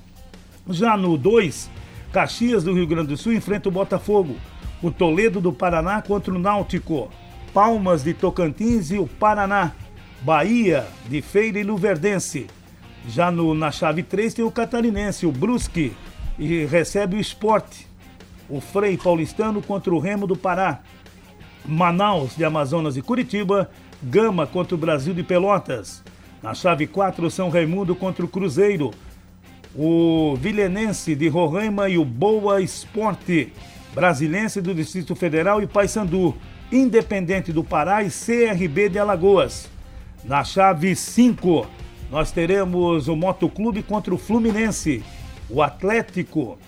Já 0.71 0.97
no 0.97 1.17
2, 1.17 1.71
Caxias 2.13 2.65
do 2.65 2.73
Rio 2.73 2.87
Grande 2.87 3.09
do 3.09 3.17
Sul 3.17 3.33
enfrenta 3.33 3.69
o 3.69 3.73
Botafogo, 3.73 4.37
o 4.83 4.91
Toledo 4.91 5.41
do 5.41 5.53
Paraná 5.53 6.03
contra 6.03 6.33
o 6.33 6.39
Náutico, 6.39 7.11
Palmas 7.53 8.03
de 8.03 8.15
Tocantins 8.15 8.91
e 8.91 8.99
o 8.99 9.07
Paraná, 9.07 9.73
Bahia 10.23 10.87
de 11.09 11.21
Feira 11.21 11.59
e 11.59 11.63
Luverdense. 11.63 12.47
Já 13.09 13.31
no, 13.31 13.55
na 13.55 13.71
chave 13.71 14.03
3 14.03 14.35
tem 14.35 14.45
o 14.45 14.51
Catarinense, 14.51 15.27
o 15.27 15.33
Brusque, 15.33 15.93
e 16.39 16.65
recebe 16.65 17.17
o 17.17 17.21
Esporte, 17.21 17.87
o 18.49 18.61
Frei 18.61 18.97
Paulistano 18.97 19.61
contra 19.61 19.93
o 19.93 19.99
Remo 19.99 20.27
do 20.27 20.37
Pará. 20.37 20.81
Manaus 21.65 22.37
de 22.37 22.45
Amazonas 22.45 22.97
e 22.97 23.03
Curitiba, 23.03 23.71
Gama 24.03 24.47
contra 24.47 24.75
o 24.75 24.79
Brasil 24.79 25.15
de 25.15 25.23
Pelotas. 25.23 26.03
Na 26.43 26.55
chave 26.55 26.87
4, 26.87 27.31
São 27.31 27.49
Raimundo 27.49 27.95
contra 27.95 28.25
o 28.25 28.29
Cruzeiro. 28.29 28.91
O 29.77 30.37
Vilhenense 30.41 31.15
de 31.15 31.29
Roraima 31.29 31.89
e 31.89 31.97
o 31.97 32.05
Boa 32.05 32.61
Esporte. 32.61 33.53
Brasilense 33.95 34.61
do 34.61 34.75
Distrito 34.75 35.15
Federal 35.15 35.63
e 35.63 35.67
Paysandu. 35.67 36.35
Independente 36.73 37.53
do 37.53 37.63
Pará 37.63 38.03
e 38.03 38.09
CRB 38.11 38.89
de 38.89 38.99
Alagoas. 38.99 39.71
Na 40.25 40.43
chave 40.43 40.97
5, 40.97 41.67
nós 42.11 42.33
teremos 42.33 43.07
o 43.07 43.15
Motoclube 43.15 43.83
contra 43.83 44.13
o 44.13 44.19
Fluminense. 44.19 45.05
O 45.49 45.63
Atlético 45.63 46.59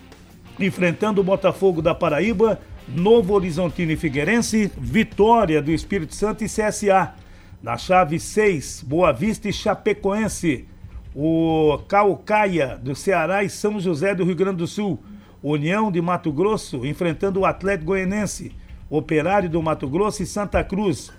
enfrentando 0.59 1.21
o 1.21 1.25
Botafogo 1.25 1.83
da 1.83 1.95
Paraíba. 1.95 2.61
Novo 2.89 3.35
Horizontino 3.35 3.93
e 3.93 3.97
Figueirense. 3.97 4.71
Vitória 4.77 5.63
do 5.63 5.71
Espírito 5.71 6.15
Santo 6.15 6.45
e 6.45 6.47
CSA. 6.47 7.15
Na 7.63 7.79
chave 7.79 8.21
6, 8.21 8.85
Boa 8.87 9.13
Vista 9.13 9.49
e 9.49 9.53
Chapecoense. 9.53 10.69
O 11.15 11.79
Caucaia 11.89 12.77
do 12.77 12.95
Ceará 12.95 13.43
e 13.43 13.49
São 13.49 13.81
José 13.81 14.15
do 14.15 14.25
Rio 14.25 14.37
Grande 14.37 14.59
do 14.59 14.67
Sul. 14.67 15.03
União 15.43 15.91
de 15.91 16.01
Mato 16.01 16.31
Grosso 16.33 16.85
enfrentando 16.85 17.41
o 17.41 17.47
Atlético 17.47 17.87
Goianense. 17.87 18.53
Operário 18.91 19.49
do 19.49 19.63
Mato 19.63 19.89
Grosso 19.89 20.23
e 20.23 20.27
Santa 20.27 20.63
Cruz. 20.63 21.11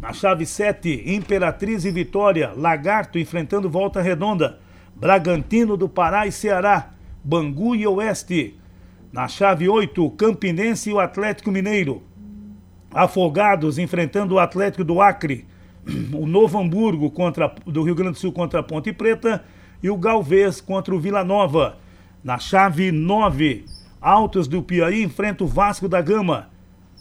Na 0.00 0.12
chave 0.12 0.46
7, 0.46 1.04
Imperatriz 1.06 1.84
e 1.84 1.90
Vitória. 1.90 2.52
Lagarto 2.54 3.18
enfrentando 3.18 3.68
Volta 3.68 4.00
Redonda. 4.00 4.60
Bragantino 4.94 5.76
do 5.76 5.88
Pará 5.88 6.26
e 6.26 6.32
Ceará. 6.32 6.90
Bangu 7.24 7.74
e 7.74 7.84
Oeste. 7.86 8.56
Na 9.12 9.28
chave 9.28 9.68
8, 9.68 10.10
Campinense 10.10 10.90
e 10.90 10.92
o 10.92 10.98
Atlético 10.98 11.50
Mineiro. 11.50 12.02
Afogados 12.92 13.78
enfrentando 13.78 14.34
o 14.34 14.38
Atlético 14.38 14.84
do 14.84 15.00
Acre, 15.00 15.46
o 16.12 16.26
Novo 16.26 16.58
Hamburgo 16.58 17.10
contra, 17.10 17.54
do 17.64 17.82
Rio 17.82 17.94
Grande 17.94 18.12
do 18.12 18.18
Sul 18.18 18.32
contra 18.32 18.60
a 18.60 18.62
Ponte 18.62 18.92
Preta 18.92 19.44
e 19.82 19.90
o 19.90 19.96
Galvez 19.96 20.60
contra 20.60 20.94
o 20.94 21.00
Vila 21.00 21.24
Nova. 21.24 21.78
Na 22.22 22.38
chave 22.38 22.90
9, 22.90 23.64
Altos 24.00 24.48
do 24.48 24.62
Piauí 24.62 25.02
enfrenta 25.02 25.44
o 25.44 25.46
Vasco 25.46 25.88
da 25.88 26.00
Gama. 26.00 26.50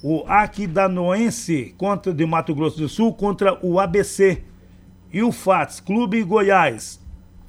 O 0.04 0.24
Aquidanoense 0.28 1.74
contra 1.78 2.13
de 2.13 2.26
Mato 2.26 2.54
Grosso 2.54 2.78
do 2.78 2.88
Sul 2.88 3.13
contra 3.13 3.58
o 3.65 3.80
ABC. 3.80 4.44
E 5.12 5.24
o 5.24 5.32
FATS 5.32 5.80
Clube 5.80 6.22
Goiás. 6.24 7.02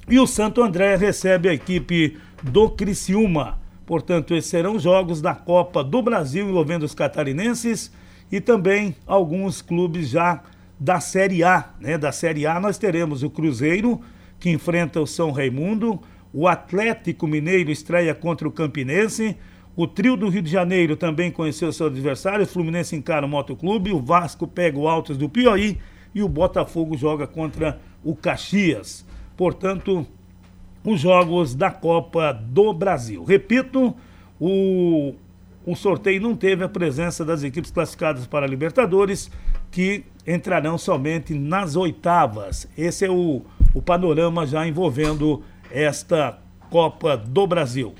E 0.09 0.19
o 0.19 0.25
Santo 0.25 0.63
André 0.63 0.95
recebe 0.95 1.49
a 1.49 1.53
equipe 1.53 2.17
do 2.41 2.69
Criciúma. 2.69 3.59
Portanto, 3.87 4.35
esses 4.35 4.51
serão 4.51 4.77
jogos 4.77 5.21
da 5.21 5.33
Copa 5.33 5.81
do 5.81 6.01
Brasil 6.01 6.49
envolvendo 6.49 6.83
os 6.83 6.93
catarinenses 6.93 7.89
e 8.29 8.41
também 8.41 8.93
alguns 9.07 9.61
clubes 9.61 10.09
já 10.09 10.43
da 10.77 10.99
Série 10.99 11.41
A. 11.41 11.69
Né? 11.79 11.97
Da 11.97 12.11
Série 12.11 12.45
A 12.45 12.59
nós 12.59 12.77
teremos 12.77 13.23
o 13.23 13.29
Cruzeiro, 13.29 14.01
que 14.41 14.49
enfrenta 14.49 14.99
o 14.99 15.07
São 15.07 15.31
Raimundo, 15.31 16.01
o 16.33 16.49
Atlético 16.49 17.25
Mineiro 17.25 17.71
estreia 17.71 18.13
contra 18.13 18.45
o 18.45 18.51
Campinense, 18.51 19.37
o 19.73 19.87
trio 19.87 20.17
do 20.17 20.27
Rio 20.27 20.41
de 20.41 20.51
Janeiro 20.51 20.97
também 20.97 21.31
conheceu 21.31 21.71
seu 21.71 21.87
adversário, 21.87 22.43
o 22.43 22.47
Fluminense 22.47 22.93
encara 22.93 23.25
o 23.25 23.29
Motoclube, 23.29 23.93
o 23.93 24.01
Vasco 24.01 24.45
pega 24.45 24.77
o 24.77 24.89
Altos 24.89 25.17
do 25.17 25.29
Piauí 25.29 25.77
e 26.13 26.21
o 26.21 26.27
Botafogo 26.27 26.97
joga 26.97 27.25
contra 27.25 27.79
o 28.03 28.13
Caxias. 28.13 29.05
Portanto, 29.37 30.05
os 30.91 30.99
jogos 30.99 31.53
da 31.55 31.71
Copa 31.71 32.33
do 32.33 32.73
Brasil. 32.73 33.23
Repito, 33.23 33.95
o 34.39 35.13
o 35.67 35.75
sorteio 35.75 36.21
não 36.21 36.33
teve 36.33 36.63
a 36.63 36.69
presença 36.69 37.25
das 37.25 37.43
equipes 37.43 37.69
classificadas 37.69 38.25
para 38.25 38.45
a 38.45 38.49
Libertadores, 38.49 39.29
que 39.69 40.05
entrarão 40.25 40.77
somente 40.77 41.33
nas 41.33 41.75
oitavas. 41.75 42.69
Esse 42.77 43.03
é 43.03 43.11
o, 43.11 43.41
o 43.73 43.81
panorama 43.81 44.47
já 44.47 44.65
envolvendo 44.65 45.43
esta 45.69 46.39
Copa 46.69 47.17
do 47.17 47.45
Brasil. 47.45 47.93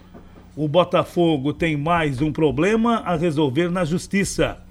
O 0.55 0.65
Botafogo 0.65 1.51
tem 1.51 1.75
mais 1.75 2.21
um 2.21 2.31
problema 2.31 2.99
a 2.99 3.17
resolver 3.17 3.69
na 3.69 3.83
justiça. 3.83 4.63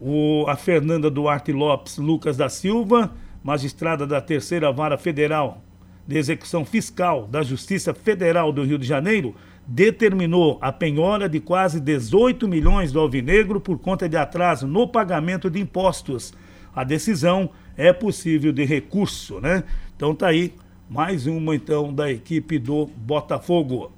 O, 0.00 0.46
a 0.48 0.56
Fernanda 0.56 1.10
Duarte 1.10 1.52
Lopes 1.52 1.98
Lucas 1.98 2.38
da 2.38 2.48
Silva, 2.48 3.12
magistrada 3.44 4.06
da 4.06 4.22
Terceira 4.22 4.72
Vara 4.72 4.96
Federal 4.96 5.60
de 6.06 6.18
Execução 6.18 6.64
Fiscal 6.64 7.26
da 7.26 7.42
Justiça 7.42 7.94
Federal 7.94 8.52
do 8.52 8.64
Rio 8.64 8.78
de 8.78 8.86
Janeiro, 8.86 9.34
determinou 9.66 10.58
a 10.60 10.72
penhora 10.72 11.28
de 11.28 11.40
quase 11.40 11.80
18 11.80 12.48
milhões 12.48 12.92
do 12.92 13.00
Alvinegro 13.00 13.60
por 13.60 13.78
conta 13.78 14.08
de 14.08 14.16
atraso 14.16 14.66
no 14.66 14.88
pagamento 14.88 15.48
de 15.48 15.60
impostos. 15.60 16.34
A 16.74 16.84
decisão 16.84 17.50
é 17.76 17.92
possível 17.92 18.52
de 18.52 18.64
recurso, 18.64 19.40
né? 19.40 19.64
Então 19.96 20.14
tá 20.14 20.28
aí 20.28 20.54
mais 20.88 21.26
uma 21.26 21.54
então 21.54 21.92
da 21.92 22.10
equipe 22.10 22.58
do 22.58 22.86
Botafogo. 22.96 23.92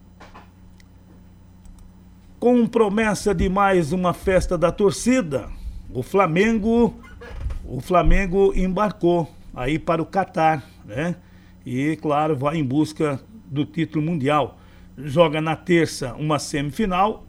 Com 2.39 2.67
promessa 2.67 3.35
de 3.35 3.49
mais 3.49 3.91
uma 3.91 4.13
festa 4.13 4.59
da 4.59 4.71
torcida, 4.71 5.49
o 5.93 6.03
Flamengo, 6.03 6.95
o 7.65 7.81
Flamengo 7.81 8.53
embarcou 8.55 9.33
aí 9.55 9.79
para 9.79 10.03
o 10.03 10.07
Catar, 10.07 10.63
né? 10.85 11.17
E 11.65 11.97
claro, 11.97 12.37
vai 12.37 12.57
em 12.57 12.65
busca 12.65 13.21
do 13.47 13.65
título 13.65 14.05
mundial 14.05 14.59
joga 14.97 15.41
na 15.41 15.57
terça 15.57 16.15
uma 16.15 16.39
semifinal 16.39 17.27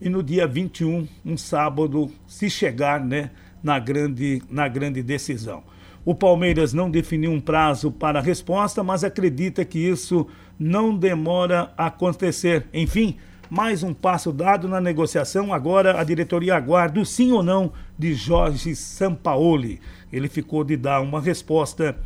e 0.00 0.08
no 0.08 0.22
dia 0.22 0.46
21, 0.46 1.06
um 1.24 1.36
sábado, 1.36 2.10
se 2.26 2.50
chegar 2.50 3.00
né, 3.00 3.30
na, 3.62 3.78
grande, 3.78 4.42
na 4.50 4.68
grande 4.68 5.02
decisão. 5.02 5.62
O 6.04 6.14
Palmeiras 6.14 6.74
não 6.74 6.90
definiu 6.90 7.30
um 7.30 7.40
prazo 7.40 7.90
para 7.90 8.18
a 8.18 8.22
resposta, 8.22 8.82
mas 8.82 9.04
acredita 9.04 9.64
que 9.64 9.78
isso 9.78 10.26
não 10.58 10.94
demora 10.94 11.72
a 11.76 11.86
acontecer. 11.86 12.66
Enfim, 12.74 13.16
mais 13.48 13.82
um 13.82 13.94
passo 13.94 14.30
dado 14.30 14.68
na 14.68 14.80
negociação. 14.80 15.54
Agora 15.54 15.98
a 15.98 16.04
diretoria 16.04 16.56
aguarda 16.56 17.00
o 17.00 17.06
sim 17.06 17.32
ou 17.32 17.42
não 17.42 17.72
de 17.98 18.12
Jorge 18.12 18.76
Sampaoli. 18.76 19.80
Ele 20.12 20.28
ficou 20.28 20.62
de 20.62 20.76
dar 20.76 21.00
uma 21.00 21.20
resposta 21.20 21.96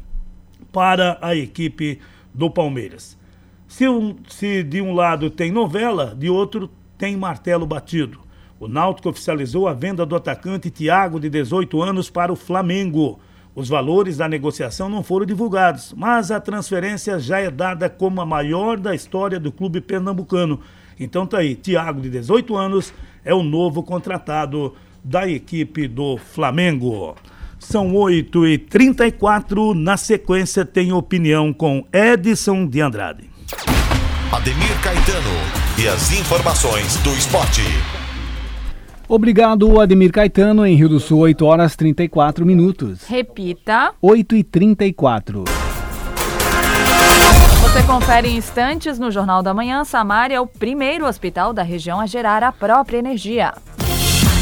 para 0.73 1.19
a 1.21 1.35
equipe 1.35 1.99
do 2.33 2.51
Palmeiras. 2.51 3.19
Se, 3.67 3.89
um, 3.89 4.17
se 4.29 4.63
de 4.63 4.81
um 4.81 4.95
lado 4.95 5.31
tem 5.31 5.53
novela, 5.53 6.15
de 6.17 6.31
outro 6.31 6.71
tem 6.97 7.17
martelo 7.17 7.67
batido. 7.67 8.21
O 8.59 8.67
Náutico 8.67 9.11
oficializou 9.11 9.69
a 9.69 9.73
venda 9.73 10.05
do 10.05 10.17
atacante 10.17 10.71
Thiago, 10.71 11.21
de 11.21 11.31
18 11.31 11.81
anos, 11.81 12.11
para 12.11 12.33
o 12.33 12.37
Flamengo. 12.37 13.21
Os 13.55 13.69
valores 13.69 14.17
da 14.17 14.29
negociação 14.29 14.89
não 14.89 15.03
foram 15.03 15.27
divulgados, 15.27 15.93
mas 15.97 16.31
a 16.31 16.41
transferência 16.41 17.19
já 17.19 17.39
é 17.39 17.51
dada 17.51 17.89
como 17.91 18.21
a 18.21 18.27
maior 18.27 18.79
da 18.79 18.95
história 18.95 19.39
do 19.39 19.53
clube 19.53 19.81
pernambucano. 19.81 20.61
Então 20.99 21.27
tá 21.27 21.39
aí, 21.39 21.55
Thiago, 21.55 22.01
de 22.01 22.11
18 22.11 22.57
anos, 22.57 22.93
é 23.25 23.35
o 23.35 23.43
novo 23.43 23.83
contratado 23.83 24.75
da 25.05 25.29
equipe 25.29 25.87
do 25.87 26.17
Flamengo. 26.17 27.15
São 27.71 27.93
8h34, 27.93 29.75
na 29.75 29.99
sequência 29.99 30.65
tem 30.65 30.91
opinião 30.91 31.53
com 31.53 31.85
Edson 31.93 32.67
de 32.67 32.81
Andrade. 32.81 33.29
Ademir 34.33 34.81
Caetano 34.83 35.37
e 35.77 35.87
as 35.87 36.11
informações 36.19 36.97
do 37.03 37.11
esporte. 37.11 37.61
Obrigado, 39.07 39.79
Ademir 39.79 40.11
Caetano, 40.11 40.65
em 40.65 40.77
Rio 40.77 40.89
do 40.89 40.99
Sul, 40.99 41.19
8 41.19 41.45
horas 41.45 41.77
34 41.77 42.47
minutos. 42.47 43.05
Repita. 43.05 43.93
8 44.01 44.37
e 44.37 44.43
34. 44.43 45.45
Você 47.61 47.83
confere 47.83 48.29
em 48.29 48.39
instantes 48.39 48.99
no 48.99 49.11
Jornal 49.11 49.43
da 49.43 49.53
Manhã. 49.53 49.85
Samar 49.85 50.33
é 50.33 50.41
o 50.41 50.47
primeiro 50.47 51.05
hospital 51.05 51.53
da 51.53 51.63
região 51.63 52.01
a 52.01 52.07
gerar 52.07 52.43
a 52.43 52.51
própria 52.51 52.97
energia. 52.97 53.53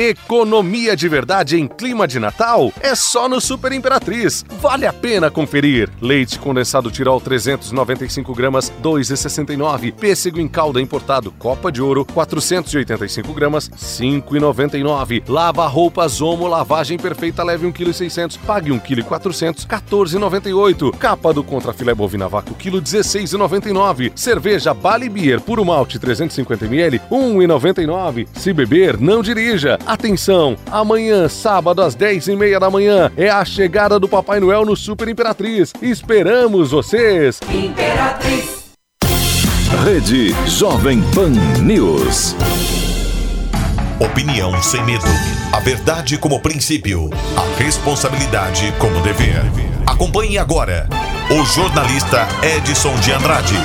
Economia 0.00 0.96
de 0.96 1.06
verdade 1.10 1.60
em 1.60 1.68
clima 1.68 2.08
de 2.08 2.18
Natal 2.18 2.72
é 2.80 2.94
só 2.94 3.28
no 3.28 3.38
Super 3.38 3.70
Imperatriz. 3.70 4.42
Vale 4.58 4.86
a 4.86 4.94
pena 4.94 5.30
conferir. 5.30 5.90
Leite 6.00 6.38
condensado 6.38 6.90
Tirol 6.90 7.20
395 7.20 8.34
gramas, 8.34 8.72
2,69. 8.82 9.92
Pêssego 9.92 10.40
em 10.40 10.48
calda 10.48 10.80
importado 10.80 11.30
Copa 11.32 11.70
de 11.70 11.82
Ouro 11.82 12.06
485 12.06 13.34
gramas, 13.34 13.68
5,99. 13.68 15.22
Lava 15.28 15.66
roupas 15.66 16.22
Omo 16.22 16.46
lavagem 16.46 16.96
perfeita 16.96 17.44
leve 17.44 17.66
1,6 17.66 18.38
kg, 18.38 18.46
pague 18.46 18.70
1,4 18.70 19.04
kg, 19.04 19.66
14,98. 19.66 20.96
Capa 20.96 21.30
do 21.34 21.44
contra 21.44 21.74
filé 21.74 21.92
bovina 21.92 22.26
vácuo 22.26 22.54
quilo 22.54 22.80
16,99. 22.80 24.12
Cerveja 24.14 24.72
Bali 24.72 25.10
Beer 25.10 25.42
puro 25.42 25.62
malte 25.62 25.98
350 25.98 26.64
ml, 26.64 27.02
1,99. 27.10 28.26
Se 28.32 28.54
beber, 28.54 28.98
não 28.98 29.20
dirija. 29.20 29.78
Atenção! 29.90 30.56
Amanhã, 30.70 31.28
sábado, 31.28 31.82
às 31.82 31.96
10 31.96 32.28
e 32.28 32.36
meia 32.36 32.60
da 32.60 32.70
manhã, 32.70 33.10
é 33.16 33.28
a 33.28 33.44
chegada 33.44 33.98
do 33.98 34.08
Papai 34.08 34.38
Noel 34.38 34.64
no 34.64 34.76
Super 34.76 35.08
Imperatriz. 35.08 35.72
Esperamos 35.82 36.70
vocês! 36.70 37.40
Imperatriz. 37.52 38.70
Rede 39.84 40.32
Jovem 40.48 41.02
Pan 41.12 41.30
News. 41.60 42.36
Opinião 43.98 44.62
sem 44.62 44.80
medo. 44.84 45.02
A 45.52 45.58
verdade 45.58 46.16
como 46.18 46.40
princípio. 46.40 47.10
A 47.36 47.60
responsabilidade 47.60 48.72
como 48.78 49.02
dever. 49.02 49.42
Acompanhe 49.88 50.38
agora 50.38 50.88
o 51.32 51.44
jornalista 51.44 52.28
Edson 52.44 52.94
de 53.00 53.10
Andrade. 53.10 53.56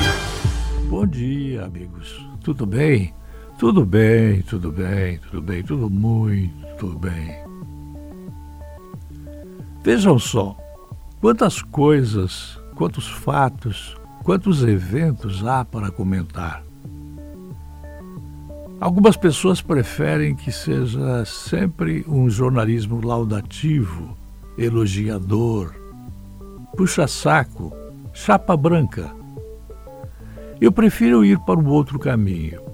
Bom 0.90 1.06
dia, 1.06 1.66
amigos. 1.66 2.20
Tudo 2.44 2.66
bem? 2.66 3.14
Tudo 3.58 3.86
bem, 3.86 4.42
tudo 4.42 4.70
bem, 4.70 5.18
tudo 5.18 5.42
bem, 5.42 5.64
tudo 5.64 5.90
muito 5.90 6.88
bem. 7.00 7.40
Vejam 9.82 10.20
só, 10.20 10.58
quantas 11.22 11.62
coisas, 11.62 12.60
quantos 12.76 13.08
fatos, 13.08 13.96
quantos 14.24 14.62
eventos 14.62 15.46
há 15.48 15.64
para 15.64 15.90
comentar. 15.90 16.66
Algumas 18.82 19.16
pessoas 19.16 19.62
preferem 19.62 20.36
que 20.36 20.52
seja 20.52 21.24
sempre 21.24 22.04
um 22.10 22.30
jornalismo 22.30 23.00
laudativo, 23.02 24.18
elogiador, 24.58 25.74
puxa-saco, 26.76 27.72
chapa 28.14 28.58
branca. 28.58 29.16
Eu 30.60 30.74
prefiro 30.74 31.24
ir 31.24 31.40
para 31.40 31.58
um 31.58 31.70
outro 31.70 31.98
caminho. 31.98 32.65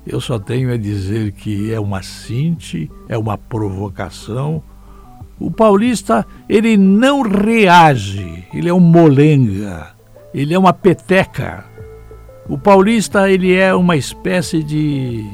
Eu 0.05 0.21
só 0.21 0.39
tenho 0.39 0.73
a 0.73 0.77
dizer 0.77 1.33
que 1.33 1.73
é 1.73 1.79
uma 1.79 2.01
cinte, 2.01 2.89
é 3.09 3.17
uma 3.17 3.37
provocação. 3.37 4.63
O 5.37 5.51
paulista, 5.51 6.25
ele 6.47 6.77
não 6.77 7.21
reage, 7.21 8.45
ele 8.53 8.69
é 8.69 8.73
um 8.73 8.79
molenga, 8.79 9.89
ele 10.33 10.53
é 10.53 10.57
uma 10.57 10.71
peteca. 10.71 11.65
O 12.49 12.57
paulista, 12.57 13.29
ele 13.29 13.53
é 13.53 13.75
uma 13.75 13.97
espécie 13.97 14.63
de 14.63 15.29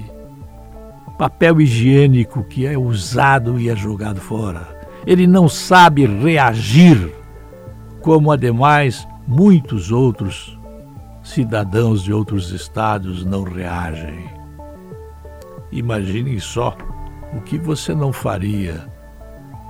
papel 1.18 1.62
higiênico 1.62 2.44
que 2.44 2.66
é 2.66 2.76
usado 2.76 3.60
e 3.60 3.70
é 3.70 3.76
jogado 3.76 4.20
fora. 4.20 4.68
Ele 5.06 5.28
não 5.28 5.48
sabe 5.48 6.06
reagir 6.06 7.14
como 8.02 8.32
ademais 8.32 9.08
muitos 9.28 9.92
outros 9.92 10.60
cidadãos 11.22 12.04
de 12.04 12.12
outros 12.12 12.52
estados 12.52 13.24
não 13.24 13.44
reagem. 13.44 14.26
Imaginem 15.72 16.40
só 16.40 16.76
o 17.32 17.42
que 17.42 17.60
você 17.60 17.94
não 17.94 18.12
faria 18.12 18.88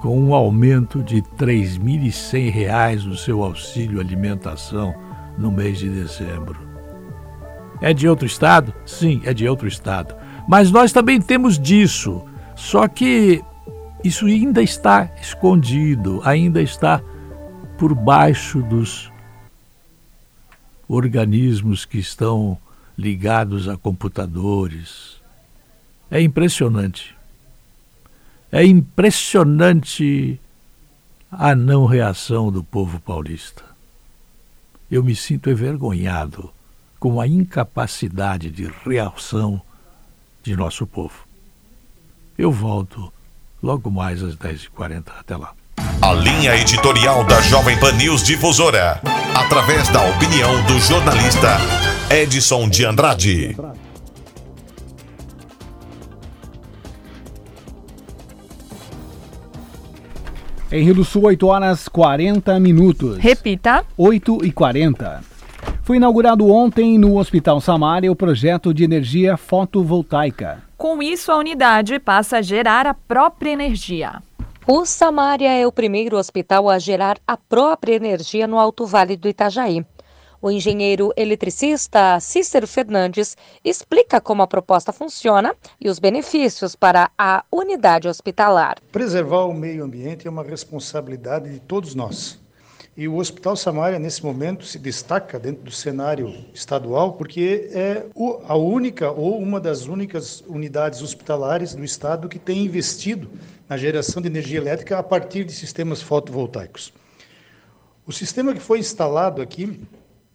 com 0.01 0.17
um 0.17 0.33
aumento 0.33 1.03
de 1.03 1.15
R$ 1.15 1.23
3.100 1.37 3.03
no 3.03 3.17
seu 3.17 3.43
auxílio 3.43 3.99
alimentação 3.99 4.93
no 5.37 5.51
mês 5.51 5.79
de 5.79 5.89
dezembro. 5.89 6.62
É 7.83 7.93
de 7.93 8.07
outro 8.07 8.25
estado? 8.25 8.73
Sim, 8.85 9.21
é 9.25 9.33
de 9.33 9.45
outro 9.45 9.67
estado. 9.67 10.15
Mas 10.47 10.71
nós 10.71 10.93
também 10.93 11.19
temos 11.19 11.59
disso. 11.59 12.23
Só 12.55 12.87
que 12.87 13.43
isso 14.01 14.25
ainda 14.25 14.63
está 14.63 15.11
escondido, 15.21 16.21
ainda 16.23 16.61
está 16.61 17.01
por 17.77 17.93
baixo 17.93 18.61
dos 18.61 19.11
organismos 20.87 21.83
que 21.83 21.97
estão 21.97 22.57
ligados 22.97 23.67
a 23.67 23.75
computadores. 23.75 25.17
É 26.09 26.21
impressionante. 26.21 27.13
É 28.49 28.65
impressionante 28.65 30.39
a 31.29 31.53
não 31.53 31.85
reação 31.85 32.49
do 32.49 32.63
povo 32.63 32.97
paulista. 33.01 33.65
Eu 34.89 35.03
me 35.03 35.13
sinto 35.13 35.49
envergonhado 35.49 36.49
com 37.03 37.19
a 37.19 37.27
incapacidade 37.27 38.49
de 38.49 38.71
reação 38.85 39.61
de 40.41 40.55
nosso 40.55 40.87
povo. 40.87 41.27
Eu 42.37 42.49
volto 42.49 43.11
logo 43.61 43.91
mais 43.91 44.23
às 44.23 44.37
10h40. 44.37 45.09
Até 45.19 45.35
lá. 45.35 45.51
A 46.01 46.13
linha 46.13 46.55
editorial 46.55 47.25
da 47.25 47.41
Jovem 47.41 47.77
Pan 47.77 47.91
News 47.91 48.23
Difusora, 48.23 49.01
através 49.35 49.89
da 49.89 50.01
opinião 50.11 50.63
do 50.63 50.79
jornalista 50.79 51.57
Edson 52.09 52.69
de 52.69 52.85
Andrade. 52.85 53.57
Em 60.71 60.85
Rio 60.85 60.95
do 60.95 61.03
Sul, 61.03 61.23
8 61.23 61.47
horas 61.47 61.89
40 61.89 62.57
minutos. 62.61 63.17
Repita. 63.17 63.83
8 63.97 64.45
e 64.45 64.53
40. 64.53 65.32
Foi 65.83 65.97
inaugurado 65.97 66.49
ontem 66.49 66.97
no 66.97 67.17
Hospital 67.17 67.59
Samária 67.59 68.09
o 68.09 68.15
projeto 68.15 68.73
de 68.73 68.85
energia 68.85 69.35
fotovoltaica. 69.35 70.63
Com 70.77 71.03
isso, 71.03 71.29
a 71.29 71.37
unidade 71.37 71.99
passa 71.99 72.37
a 72.37 72.41
gerar 72.41 72.87
a 72.87 72.93
própria 72.93 73.51
energia. 73.51 74.23
O 74.65 74.85
Samária 74.85 75.49
é 75.49 75.67
o 75.67 75.73
primeiro 75.73 76.17
hospital 76.17 76.69
a 76.69 76.79
gerar 76.79 77.19
a 77.27 77.35
própria 77.35 77.95
energia 77.95 78.47
no 78.47 78.57
Alto 78.57 78.85
Vale 78.85 79.17
do 79.17 79.27
Itajaí. 79.27 79.85
O 80.41 80.49
engenheiro 80.49 81.11
eletricista 81.17 82.17
Cícero 82.21 82.65
Fernandes 82.65 83.35
explica 83.61 84.21
como 84.21 84.41
a 84.41 84.47
proposta 84.47 84.93
funciona 84.93 85.53
e 85.81 85.89
os 85.89 85.99
benefícios 85.99 86.77
para 86.77 87.11
a 87.17 87.43
unidade 87.51 88.07
hospitalar. 88.07 88.77
Preservar 88.89 89.47
o 89.47 89.53
meio 89.53 89.83
ambiente 89.83 90.27
é 90.27 90.31
uma 90.31 90.43
responsabilidade 90.43 91.49
de 91.49 91.59
todos 91.59 91.93
nós. 91.93 92.41
E 92.95 93.07
o 93.07 93.15
Hospital 93.15 93.55
Samária, 93.55 93.97
nesse 93.97 94.23
momento, 94.23 94.63
se 94.65 94.77
destaca 94.77 95.39
dentro 95.39 95.63
do 95.63 95.71
cenário 95.71 96.45
estadual 96.53 97.13
porque 97.13 97.69
é 97.71 98.05
a 98.45 98.55
única 98.55 99.11
ou 99.11 99.39
uma 99.39 99.59
das 99.59 99.87
únicas 99.87 100.41
unidades 100.47 101.01
hospitalares 101.01 101.73
do 101.73 101.83
estado 101.83 102.29
que 102.29 102.37
tem 102.37 102.63
investido 102.63 103.31
na 103.67 103.77
geração 103.77 104.21
de 104.21 104.27
energia 104.27 104.59
elétrica 104.59 104.99
a 104.99 105.01
partir 105.01 105.43
de 105.43 105.53
sistemas 105.53 106.03
fotovoltaicos. 106.03 106.93
O 108.05 108.11
sistema 108.11 108.53
que 108.53 108.59
foi 108.59 108.77
instalado 108.77 109.41
aqui, 109.41 109.81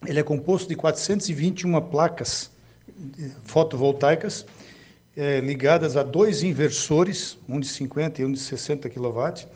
ele 0.05 0.19
é 0.19 0.23
composto 0.25 0.69
de 0.69 0.75
421 0.75 1.81
placas 1.83 2.51
fotovoltaicas 3.45 4.45
é, 5.17 5.39
ligadas 5.39 5.97
a 5.97 6.03
dois 6.03 6.43
inversores, 6.43 7.39
um 7.49 7.61
de 7.61 7.69
50 7.69 8.21
e 8.21 8.25
um 8.25 8.33
de 8.33 8.41
60 8.41 8.91
kW, 8.91 9.47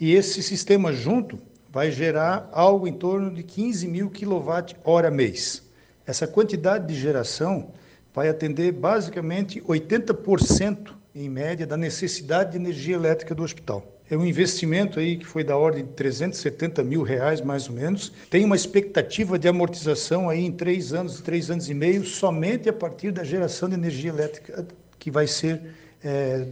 e 0.00 0.12
esse 0.12 0.42
sistema 0.42 0.92
junto 0.92 1.38
vai 1.70 1.90
gerar 1.90 2.48
algo 2.52 2.86
em 2.86 2.92
torno 2.92 3.30
de 3.32 3.42
15 3.42 3.86
mil 3.88 4.10
kWh 4.10 5.10
mês. 5.12 5.62
Essa 6.06 6.26
quantidade 6.26 6.86
de 6.86 6.98
geração 6.98 7.72
vai 8.14 8.28
atender 8.28 8.72
basicamente 8.72 9.60
80% 9.60 10.92
em 11.14 11.28
média 11.28 11.66
da 11.66 11.76
necessidade 11.76 12.52
de 12.52 12.56
energia 12.56 12.94
elétrica 12.94 13.34
do 13.34 13.42
hospital. 13.42 13.94
É 14.10 14.16
um 14.16 14.24
investimento 14.24 14.98
aí 14.98 15.18
que 15.18 15.26
foi 15.26 15.44
da 15.44 15.56
ordem 15.56 15.84
de 15.84 15.92
370 15.92 16.82
mil 16.82 17.02
reais, 17.02 17.42
mais 17.42 17.68
ou 17.68 17.74
menos. 17.74 18.10
Tem 18.30 18.42
uma 18.42 18.56
expectativa 18.56 19.38
de 19.38 19.46
amortização 19.46 20.30
aí 20.30 20.46
em 20.46 20.52
três 20.52 20.94
anos, 20.94 21.20
três 21.20 21.50
anos 21.50 21.68
e 21.68 21.74
meio, 21.74 22.04
somente 22.04 22.70
a 22.70 22.72
partir 22.72 23.10
da 23.10 23.22
geração 23.22 23.68
de 23.68 23.74
energia 23.74 24.10
elétrica 24.10 24.66
que 24.98 25.10
vai 25.10 25.26
ser, 25.26 25.60
é, 26.02 26.46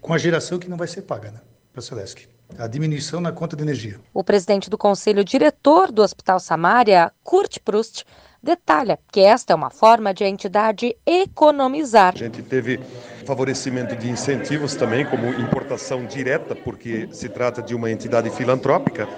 com 0.00 0.12
a 0.12 0.18
geração 0.18 0.58
que 0.58 0.68
não 0.68 0.76
vai 0.76 0.88
ser 0.88 1.02
paga 1.02 1.30
né, 1.30 1.40
para 1.72 1.78
a 1.78 1.82
Celesc 1.82 2.35
a 2.58 2.66
diminuição 2.66 3.20
na 3.20 3.32
conta 3.32 3.56
de 3.56 3.62
energia. 3.62 4.00
O 4.14 4.24
presidente 4.24 4.70
do 4.70 4.78
conselho 4.78 5.24
diretor 5.24 5.90
do 5.90 6.02
Hospital 6.02 6.40
Samária, 6.40 7.12
Kurt 7.22 7.58
Prust, 7.64 8.04
detalha 8.42 8.98
que 9.10 9.20
esta 9.20 9.52
é 9.52 9.56
uma 9.56 9.70
forma 9.70 10.14
de 10.14 10.24
a 10.24 10.28
entidade 10.28 10.96
economizar. 11.04 12.14
A 12.14 12.18
gente 12.18 12.42
teve 12.42 12.80
favorecimento 13.26 13.96
de 13.96 14.08
incentivos 14.08 14.74
também, 14.74 15.04
como 15.04 15.28
importação 15.40 16.06
direta, 16.06 16.54
porque 16.54 17.08
se 17.12 17.28
trata 17.28 17.60
de 17.60 17.74
uma 17.74 17.90
entidade 17.90 18.30
filantrópica. 18.30 19.08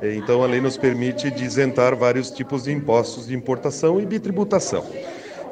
Então, 0.00 0.44
a 0.44 0.46
lei 0.46 0.60
nos 0.60 0.76
permite 0.76 1.32
isentar 1.42 1.96
vários 1.96 2.30
tipos 2.30 2.64
de 2.64 2.72
impostos 2.72 3.26
de 3.26 3.34
importação 3.34 4.00
e 4.00 4.06
de 4.06 4.20
tributação. 4.20 4.84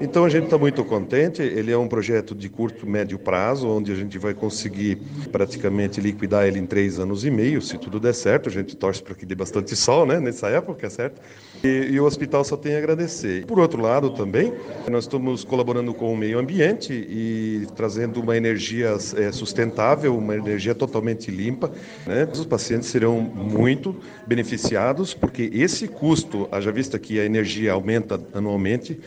Então 0.01 0.25
a 0.25 0.29
gente 0.29 0.45
está 0.45 0.59
muito 0.59 0.85
contente. 0.85 1.41
Ele 1.43 1.73
é 1.73 1.79
um 1.79 1.89
projeto 1.89 2.35
de 2.35 2.49
curto, 2.49 2.87
médio 2.87 3.19
prazo, 3.19 3.69
onde 3.69 3.91
a 3.91 3.95
gente 3.95 4.19
vai 4.19 4.35
conseguir 4.35 4.97
praticamente 5.33 6.01
liquidar 6.01 6.47
ele 6.47 6.59
em 6.59 6.67
três 6.67 6.99
anos 6.99 7.25
e 7.25 7.31
meio, 7.31 7.63
se 7.63 7.79
tudo 7.79 7.99
der 7.99 8.15
certo. 8.15 8.49
A 8.49 8.53
gente 8.53 8.77
torce 8.77 9.03
para 9.03 9.15
que 9.15 9.25
dê 9.25 9.35
bastante 9.35 9.75
sol, 9.75 10.05
né? 10.05 10.21
Nessa 10.21 10.49
época, 10.49 10.91
certo? 10.91 11.21
E, 11.65 11.89
e, 11.93 12.01
o 12.01 12.05
hospital 12.05 12.45
só 12.45 12.57
tem 12.57 12.75
a 12.75 12.79
agradecer. 12.79 13.47
Por 13.47 13.59
outro 13.59 13.81
lado, 13.81 14.11
também, 14.11 14.53
nós 14.91 15.05
estamos 15.05 15.45
colaborando 15.45 15.95
com 15.95 16.13
o 16.13 16.17
meio 16.17 16.39
ambiente 16.39 16.93
e 16.93 17.67
trazendo 17.75 18.21
uma 18.21 18.37
energia 18.37 18.97
é, 19.17 19.33
sustentável, 19.33 20.17
uma 20.17 20.37
energia 20.37 20.75
totalmente 20.75 21.31
limpa. 21.31 21.73
Né? 22.07 22.29
Os 22.31 22.45
pacientes 22.45 22.89
serão 22.89 23.21
muito 23.21 23.97
beneficiados, 24.27 25.15
porque 25.15 25.51
esse 25.55 25.89
custo, 25.89 26.47
haja 26.53 26.71
vista 26.71 26.99
que 26.99 27.19
a 27.19 27.25
energia 27.25 27.73
aumenta 27.73 28.21
anualmente, 28.35 29.01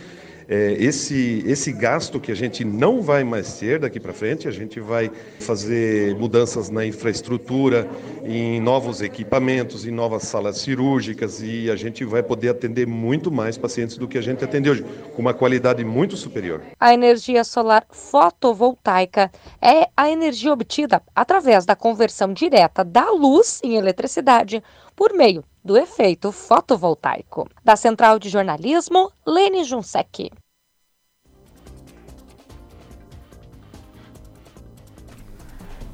é, 0.50 0.76
esse, 0.80 1.44
esse 1.46 1.72
gasto 1.72 2.20
que 2.20 2.32
a 2.32 2.36
gente 2.36 2.66
não 2.66 3.04
vai 3.04 3.24
mais 3.24 3.60
ter 3.60 3.80
daqui 3.80 4.00
para 4.00 4.12
frente, 4.12 4.48
a 4.48 4.52
gente 4.52 4.80
vai 4.80 5.12
fazer 5.40 6.16
mudanças 6.16 6.72
na 6.72 6.84
infraestrutura, 6.84 7.88
em 8.24 8.60
novos 8.60 9.00
equipamentos, 9.00 9.86
em 9.86 9.92
novas 9.92 10.24
salas 10.24 10.58
cirúrgicas 10.58 11.40
e 11.44 11.70
a 11.70 11.76
gente 11.76 12.04
vai 12.04 12.24
poder 12.24 12.50
atender 12.50 12.88
muito 12.88 13.32
mais 13.32 13.60
pacientes 13.60 13.96
do 13.96 14.08
que 14.08 14.18
a 14.18 14.22
gente 14.22 14.44
atende 14.44 14.72
hoje, 14.72 14.84
com 15.16 15.22
uma 15.22 15.36
qualidade 15.36 15.86
muito 15.86 16.18
superior. 16.18 16.62
A 16.80 16.94
energia 16.96 17.44
solar 17.44 17.86
fotovoltaica 17.92 19.32
é 19.62 19.88
a 19.96 20.10
energia 20.10 20.52
obtida 20.52 21.00
através 21.16 21.64
da 21.64 21.76
conversão 21.76 22.34
direta 22.34 22.84
da 22.84 23.12
luz 23.12 23.60
em 23.64 23.76
eletricidade 23.76 24.64
por 25.00 25.14
meio 25.14 25.46
do 25.64 25.78
efeito 25.78 26.30
fotovoltaico. 26.30 27.48
Da 27.64 27.78
Central 27.78 28.20
de 28.20 28.28
Jornalismo, 28.28 29.10
Lene 29.26 29.64
Junsec. 29.64 30.30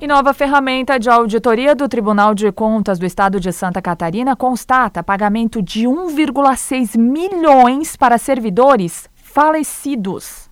E 0.01 0.07
nova 0.07 0.33
ferramenta 0.33 0.97
de 0.97 1.07
auditoria 1.07 1.75
do 1.75 1.87
Tribunal 1.87 2.33
de 2.33 2.51
Contas 2.51 2.97
do 2.97 3.05
Estado 3.05 3.39
de 3.39 3.51
Santa 3.51 3.79
Catarina 3.79 4.35
constata 4.35 5.03
pagamento 5.03 5.61
de 5.61 5.83
1,6 5.83 6.97
milhões 6.97 7.95
para 7.95 8.17
servidores 8.17 9.07
falecidos. 9.13 10.44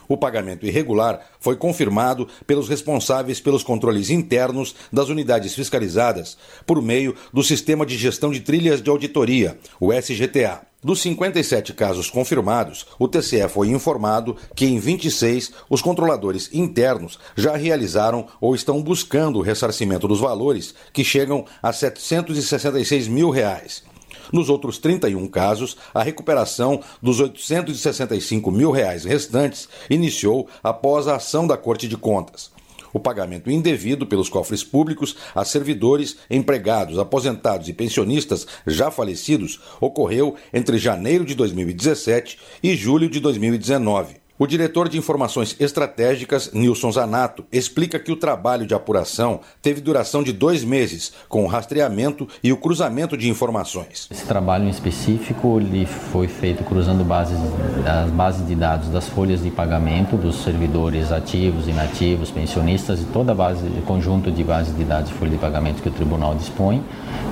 O 0.08 0.16
pagamento 0.16 0.66
irregular 0.66 1.20
foi 1.38 1.54
confirmado 1.54 2.26
pelos 2.46 2.68
responsáveis 2.68 3.40
pelos 3.40 3.62
controles 3.62 4.08
internos 4.08 4.74
das 4.92 5.10
unidades 5.10 5.54
fiscalizadas, 5.54 6.38
por 6.66 6.80
meio 6.80 7.14
do 7.32 7.42
Sistema 7.42 7.84
de 7.84 7.96
Gestão 7.96 8.30
de 8.30 8.40
Trilhas 8.40 8.82
de 8.82 8.88
Auditoria, 8.88 9.58
o 9.78 9.92
SGTA. 9.92 10.68
Dos 10.80 11.02
57 11.02 11.72
casos 11.72 12.08
confirmados, 12.08 12.86
o 13.00 13.08
TCE 13.08 13.48
foi 13.48 13.66
informado 13.66 14.36
que 14.54 14.64
em 14.64 14.78
26 14.78 15.50
os 15.68 15.82
controladores 15.82 16.50
internos 16.52 17.18
já 17.36 17.56
realizaram 17.56 18.28
ou 18.40 18.54
estão 18.54 18.80
buscando 18.80 19.40
o 19.40 19.42
ressarcimento 19.42 20.06
dos 20.06 20.20
valores, 20.20 20.72
que 20.92 21.02
chegam 21.02 21.44
a 21.60 21.72
766 21.72 23.08
mil 23.08 23.28
reais. 23.28 23.82
Nos 24.32 24.48
outros 24.48 24.78
31 24.78 25.26
casos, 25.28 25.76
a 25.92 26.02
recuperação 26.02 26.80
dos 27.02 27.20
865 27.20 28.50
mil 28.50 28.70
reais 28.70 29.04
restantes 29.04 29.68
iniciou 29.88 30.48
após 30.62 31.08
a 31.08 31.16
ação 31.16 31.46
da 31.46 31.56
Corte 31.56 31.88
de 31.88 31.96
Contas. 31.96 32.50
O 32.92 32.98
pagamento 32.98 33.50
indevido 33.50 34.06
pelos 34.06 34.28
cofres 34.28 34.64
públicos 34.64 35.16
a 35.34 35.44
servidores, 35.44 36.16
empregados, 36.30 36.98
aposentados 36.98 37.68
e 37.68 37.72
pensionistas 37.72 38.46
já 38.66 38.90
falecidos 38.90 39.60
ocorreu 39.80 40.34
entre 40.52 40.78
janeiro 40.78 41.24
de 41.24 41.34
2017 41.34 42.38
e 42.62 42.74
julho 42.74 43.08
de 43.08 43.20
2019. 43.20 44.27
O 44.40 44.46
diretor 44.46 44.88
de 44.88 44.96
Informações 44.96 45.56
Estratégicas, 45.58 46.52
Nilson 46.52 46.92
Zanato, 46.92 47.44
explica 47.50 47.98
que 47.98 48.12
o 48.12 48.16
trabalho 48.16 48.68
de 48.68 48.72
apuração 48.72 49.40
teve 49.60 49.80
duração 49.80 50.22
de 50.22 50.32
dois 50.32 50.62
meses, 50.62 51.12
com 51.28 51.42
o 51.42 51.48
rastreamento 51.48 52.28
e 52.40 52.52
o 52.52 52.56
cruzamento 52.56 53.16
de 53.16 53.28
informações. 53.28 54.06
Esse 54.08 54.24
trabalho 54.24 54.66
em 54.66 54.70
específico 54.70 55.58
ele 55.58 55.84
foi 55.86 56.28
feito 56.28 56.62
cruzando 56.62 57.02
bases, 57.02 57.36
as 57.84 58.10
bases 58.12 58.46
de 58.46 58.54
dados 58.54 58.88
das 58.90 59.08
folhas 59.08 59.42
de 59.42 59.50
pagamento 59.50 60.16
dos 60.16 60.36
servidores 60.44 61.10
ativos, 61.10 61.66
inativos, 61.66 62.30
pensionistas 62.30 63.00
e 63.00 63.06
toda 63.06 63.32
a 63.32 63.34
base, 63.34 63.68
conjunto 63.88 64.30
de 64.30 64.44
bases 64.44 64.76
de 64.76 64.84
dados 64.84 65.10
de 65.10 65.16
folha 65.16 65.32
de 65.32 65.38
pagamento 65.38 65.82
que 65.82 65.88
o 65.88 65.92
tribunal 65.92 66.36
dispõe, 66.36 66.84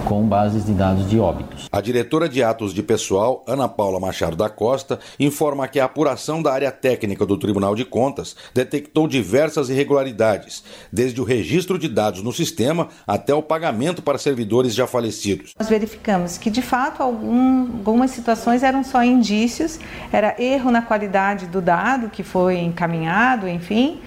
com 0.05 0.22
bases 0.22 0.64
de 0.64 0.72
dados 0.72 1.09
de 1.11 1.18
óbitos. 1.18 1.68
A 1.70 1.81
diretora 1.81 2.29
de 2.29 2.42
atos 2.42 2.72
de 2.72 2.83
pessoal, 2.83 3.44
Ana 3.46 3.68
Paula 3.68 3.99
Machado 3.99 4.37
da 4.37 4.49
Costa, 4.49 5.01
informa 5.18 5.66
que 5.66 5.81
a 5.81 5.85
apuração 5.85 6.40
da 6.40 6.53
área 6.53 6.70
técnica 6.70 7.27
do 7.27 7.37
Tribunal 7.37 7.75
de 7.75 7.85
Contas 7.85 8.37
detectou 8.55 9.09
diversas 9.09 9.68
irregularidades, 9.68 10.62
desde 10.92 11.20
o 11.20 11.25
registro 11.25 11.79
de 11.79 11.88
dados 11.88 12.22
no 12.22 12.33
sistema 12.33 12.88
até 13.07 13.35
o 13.35 13.42
pagamento 13.42 14.01
para 14.01 14.16
servidores 14.16 14.75
já 14.75 14.87
falecidos. 14.87 15.53
Nós 15.59 15.68
verificamos 15.68 16.38
que, 16.38 16.51
de 16.51 16.62
fato, 16.62 17.03
algum, 17.03 17.62
algumas 17.62 18.12
situações 18.12 18.62
eram 18.62 18.85
só 18.85 19.03
indícios, 19.03 19.81
era 20.12 20.40
erro 20.40 20.70
na 20.70 20.83
qualidade 20.83 21.46
do 21.46 21.61
dado 21.61 22.11
que 22.11 22.22
foi 22.22 22.59
encaminhado, 22.59 23.49
enfim, 23.49 24.01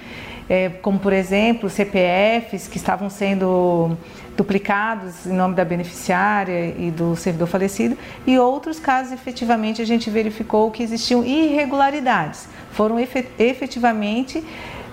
é, 0.49 0.69
como, 0.69 0.97
por 0.97 1.13
exemplo, 1.13 1.69
CPFs 1.69 2.67
que 2.67 2.77
estavam 2.77 3.09
sendo 3.09 3.95
duplicados 4.39 5.25
em 5.25 5.33
nome 5.33 5.53
da 5.53 5.65
beneficiária 5.65 6.73
e 6.79 6.89
do 6.89 7.13
servidor 7.13 7.47
falecido, 7.47 7.97
e 8.25 8.39
outros 8.39 8.79
casos 8.79 9.11
efetivamente 9.11 9.81
a 9.81 9.85
gente 9.85 10.09
verificou 10.09 10.71
que 10.71 10.81
existiam 10.81 11.25
irregularidades. 11.25 12.47
Foram 12.71 12.97
efetivamente 12.97 14.41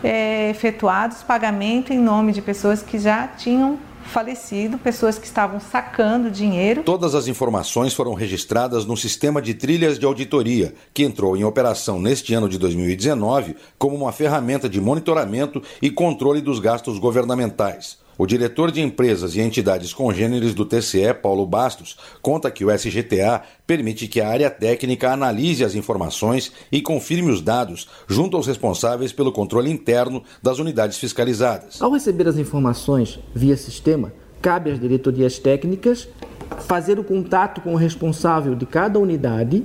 é, 0.02 0.50
efetuados 0.50 1.22
pagamento 1.22 1.92
em 1.92 1.98
nome 1.98 2.32
de 2.32 2.42
pessoas 2.42 2.82
que 2.82 2.98
já 2.98 3.28
tinham 3.28 3.78
falecido, 4.06 4.78
pessoas 4.78 5.16
que 5.16 5.26
estavam 5.26 5.60
sacando 5.60 6.28
dinheiro. 6.28 6.82
Todas 6.82 7.14
as 7.14 7.28
informações 7.28 7.94
foram 7.94 8.14
registradas 8.14 8.84
no 8.84 8.96
sistema 8.96 9.40
de 9.40 9.54
trilhas 9.54 9.96
de 9.96 10.06
auditoria, 10.06 10.74
que 10.92 11.04
entrou 11.04 11.36
em 11.36 11.44
operação 11.44 12.00
neste 12.00 12.34
ano 12.34 12.48
de 12.48 12.58
2019 12.58 13.54
como 13.78 13.94
uma 13.94 14.10
ferramenta 14.10 14.68
de 14.68 14.80
monitoramento 14.80 15.62
e 15.80 15.88
controle 15.88 16.40
dos 16.40 16.58
gastos 16.58 16.98
governamentais. 16.98 18.05
O 18.18 18.24
diretor 18.24 18.72
de 18.72 18.80
empresas 18.80 19.36
e 19.36 19.42
entidades 19.42 19.92
congêneres 19.92 20.54
do 20.54 20.64
TCE, 20.64 21.12
Paulo 21.12 21.44
Bastos, 21.44 21.98
conta 22.22 22.50
que 22.50 22.64
o 22.64 22.70
SGTA 22.70 23.42
permite 23.66 24.08
que 24.08 24.22
a 24.22 24.28
área 24.28 24.48
técnica 24.48 25.12
analise 25.12 25.62
as 25.62 25.74
informações 25.74 26.50
e 26.72 26.80
confirme 26.80 27.30
os 27.30 27.42
dados 27.42 27.86
junto 28.08 28.34
aos 28.34 28.46
responsáveis 28.46 29.12
pelo 29.12 29.30
controle 29.30 29.70
interno 29.70 30.22
das 30.42 30.58
unidades 30.58 30.96
fiscalizadas. 30.96 31.82
Ao 31.82 31.92
receber 31.92 32.26
as 32.26 32.38
informações 32.38 33.18
via 33.34 33.54
sistema, 33.54 34.10
cabe 34.40 34.70
às 34.70 34.80
diretorias 34.80 35.38
técnicas 35.38 36.08
fazer 36.60 36.98
o 36.98 37.04
contato 37.04 37.60
com 37.60 37.74
o 37.74 37.76
responsável 37.76 38.54
de 38.54 38.64
cada 38.64 38.98
unidade 38.98 39.62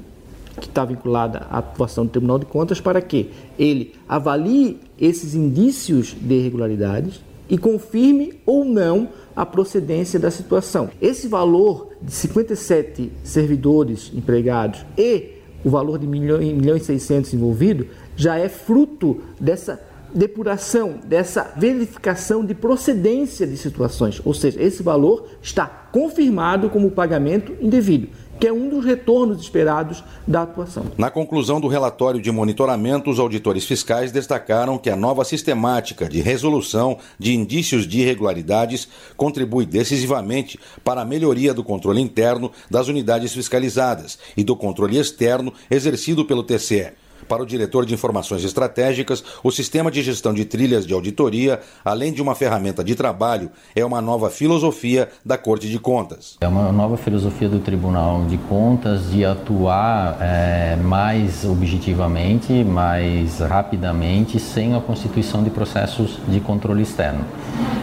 que 0.59 0.67
está 0.67 0.83
vinculada 0.83 1.47
à 1.49 1.59
atuação 1.59 2.05
do 2.05 2.11
Tribunal 2.11 2.37
de 2.37 2.45
Contas 2.45 2.81
para 2.81 3.01
que 3.01 3.31
ele 3.57 3.95
avalie 4.09 4.77
esses 4.99 5.35
indícios 5.35 6.13
de 6.19 6.33
irregularidades 6.33 7.21
e 7.51 7.57
confirme 7.57 8.39
ou 8.45 8.63
não 8.63 9.09
a 9.35 9.45
procedência 9.45 10.17
da 10.17 10.31
situação. 10.31 10.89
Esse 11.01 11.27
valor 11.27 11.89
de 12.01 12.11
57 12.13 13.11
servidores 13.25 14.09
empregados 14.15 14.85
e 14.97 15.33
o 15.63 15.69
valor 15.69 15.99
de 15.99 16.07
1 16.07 16.09
milhão, 16.09 16.77
e 16.77 16.79
600 16.79 17.33
envolvido 17.33 17.87
já 18.15 18.37
é 18.37 18.47
fruto 18.47 19.19
dessa 19.37 19.81
depuração, 20.15 20.95
dessa 21.05 21.53
verificação 21.57 22.45
de 22.45 22.55
procedência 22.55 23.45
de 23.45 23.57
situações. 23.57 24.21
Ou 24.23 24.33
seja, 24.33 24.61
esse 24.61 24.81
valor 24.81 25.27
está 25.41 25.65
confirmado 25.65 26.69
como 26.69 26.89
pagamento 26.89 27.53
indevido 27.61 28.07
que 28.41 28.47
é 28.47 28.51
um 28.51 28.67
dos 28.67 28.83
retornos 28.83 29.39
esperados 29.39 30.03
da 30.27 30.41
atuação. 30.41 30.85
Na 30.97 31.11
conclusão 31.11 31.61
do 31.61 31.67
relatório 31.67 32.19
de 32.19 32.31
monitoramento, 32.31 33.11
os 33.11 33.19
auditores 33.19 33.65
fiscais 33.65 34.11
destacaram 34.11 34.79
que 34.79 34.89
a 34.89 34.95
nova 34.95 35.23
sistemática 35.23 36.09
de 36.09 36.21
resolução 36.21 36.97
de 37.19 37.35
indícios 37.35 37.87
de 37.87 37.99
irregularidades 37.99 38.89
contribui 39.15 39.67
decisivamente 39.67 40.59
para 40.83 41.01
a 41.01 41.05
melhoria 41.05 41.53
do 41.53 41.63
controle 41.63 42.01
interno 42.01 42.51
das 42.67 42.87
unidades 42.87 43.31
fiscalizadas 43.31 44.17
e 44.35 44.43
do 44.43 44.55
controle 44.55 44.97
externo 44.97 45.53
exercido 45.69 46.25
pelo 46.25 46.41
TCE. 46.41 46.93
Para 47.31 47.43
o 47.43 47.45
diretor 47.45 47.85
de 47.85 47.93
informações 47.93 48.43
estratégicas, 48.43 49.23
o 49.41 49.49
sistema 49.51 49.89
de 49.89 50.01
gestão 50.01 50.33
de 50.33 50.43
trilhas 50.43 50.85
de 50.85 50.93
auditoria, 50.93 51.61
além 51.85 52.11
de 52.11 52.21
uma 52.21 52.35
ferramenta 52.35 52.83
de 52.83 52.93
trabalho, 52.93 53.49
é 53.73 53.85
uma 53.85 54.01
nova 54.01 54.29
filosofia 54.29 55.07
da 55.25 55.37
Corte 55.37 55.69
de 55.69 55.79
Contas. 55.79 56.35
É 56.41 56.47
uma 56.49 56.73
nova 56.73 56.97
filosofia 56.97 57.47
do 57.47 57.59
Tribunal 57.59 58.25
de 58.25 58.37
Contas 58.37 59.09
de 59.09 59.23
atuar 59.23 60.17
é, 60.19 60.75
mais 60.75 61.45
objetivamente, 61.45 62.51
mais 62.65 63.39
rapidamente, 63.39 64.37
sem 64.37 64.75
a 64.75 64.81
constituição 64.81 65.41
de 65.41 65.49
processos 65.49 66.19
de 66.27 66.41
controle 66.41 66.83
externo. 66.83 67.23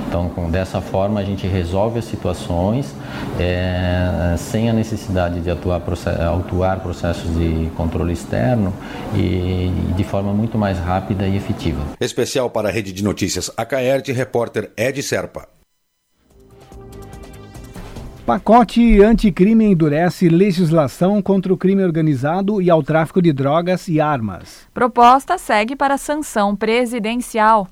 Então, 0.09 0.31
com, 0.31 0.51
dessa 0.51 0.81
forma, 0.81 1.21
a 1.21 1.25
gente 1.25 1.47
resolve 1.47 1.99
as 1.99 2.07
situações 2.07 2.95
é, 3.39 4.35
sem 4.39 4.71
a 4.71 4.73
necessidade 4.73 5.41
de 5.41 5.51
atuar, 5.51 5.83
autuar 6.27 6.81
processos 6.81 7.31
de 7.37 7.71
controle 7.77 8.15
externo 8.15 8.73
e 9.15 9.38
de 9.97 10.05
forma 10.05 10.32
muito 10.32 10.59
mais 10.59 10.78
rápida 10.78 11.26
e 11.26 11.36
efetiva. 11.36 11.80
Especial 12.01 12.51
para 12.51 12.68
a 12.68 12.72
Rede 12.72 12.93
de 12.93 13.03
Notícias 13.03 13.51
Acaerte, 13.57 14.12
repórter 14.12 14.70
Ed 14.76 15.03
Serpa. 15.03 15.49
Pacote 18.28 19.03
anticrime 19.03 19.64
endurece 19.64 20.28
legislação 20.28 21.22
contra 21.22 21.51
o 21.51 21.57
crime 21.57 21.82
organizado 21.82 22.61
e 22.61 22.68
ao 22.68 22.82
tráfico 22.82 23.22
de 23.22 23.32
drogas 23.32 23.89
e 23.89 24.03
armas. 24.03 24.68
Proposta 24.74 25.39
segue 25.39 25.74
para 25.74 25.97
sanção 25.97 26.55
presidencial. 26.55 27.66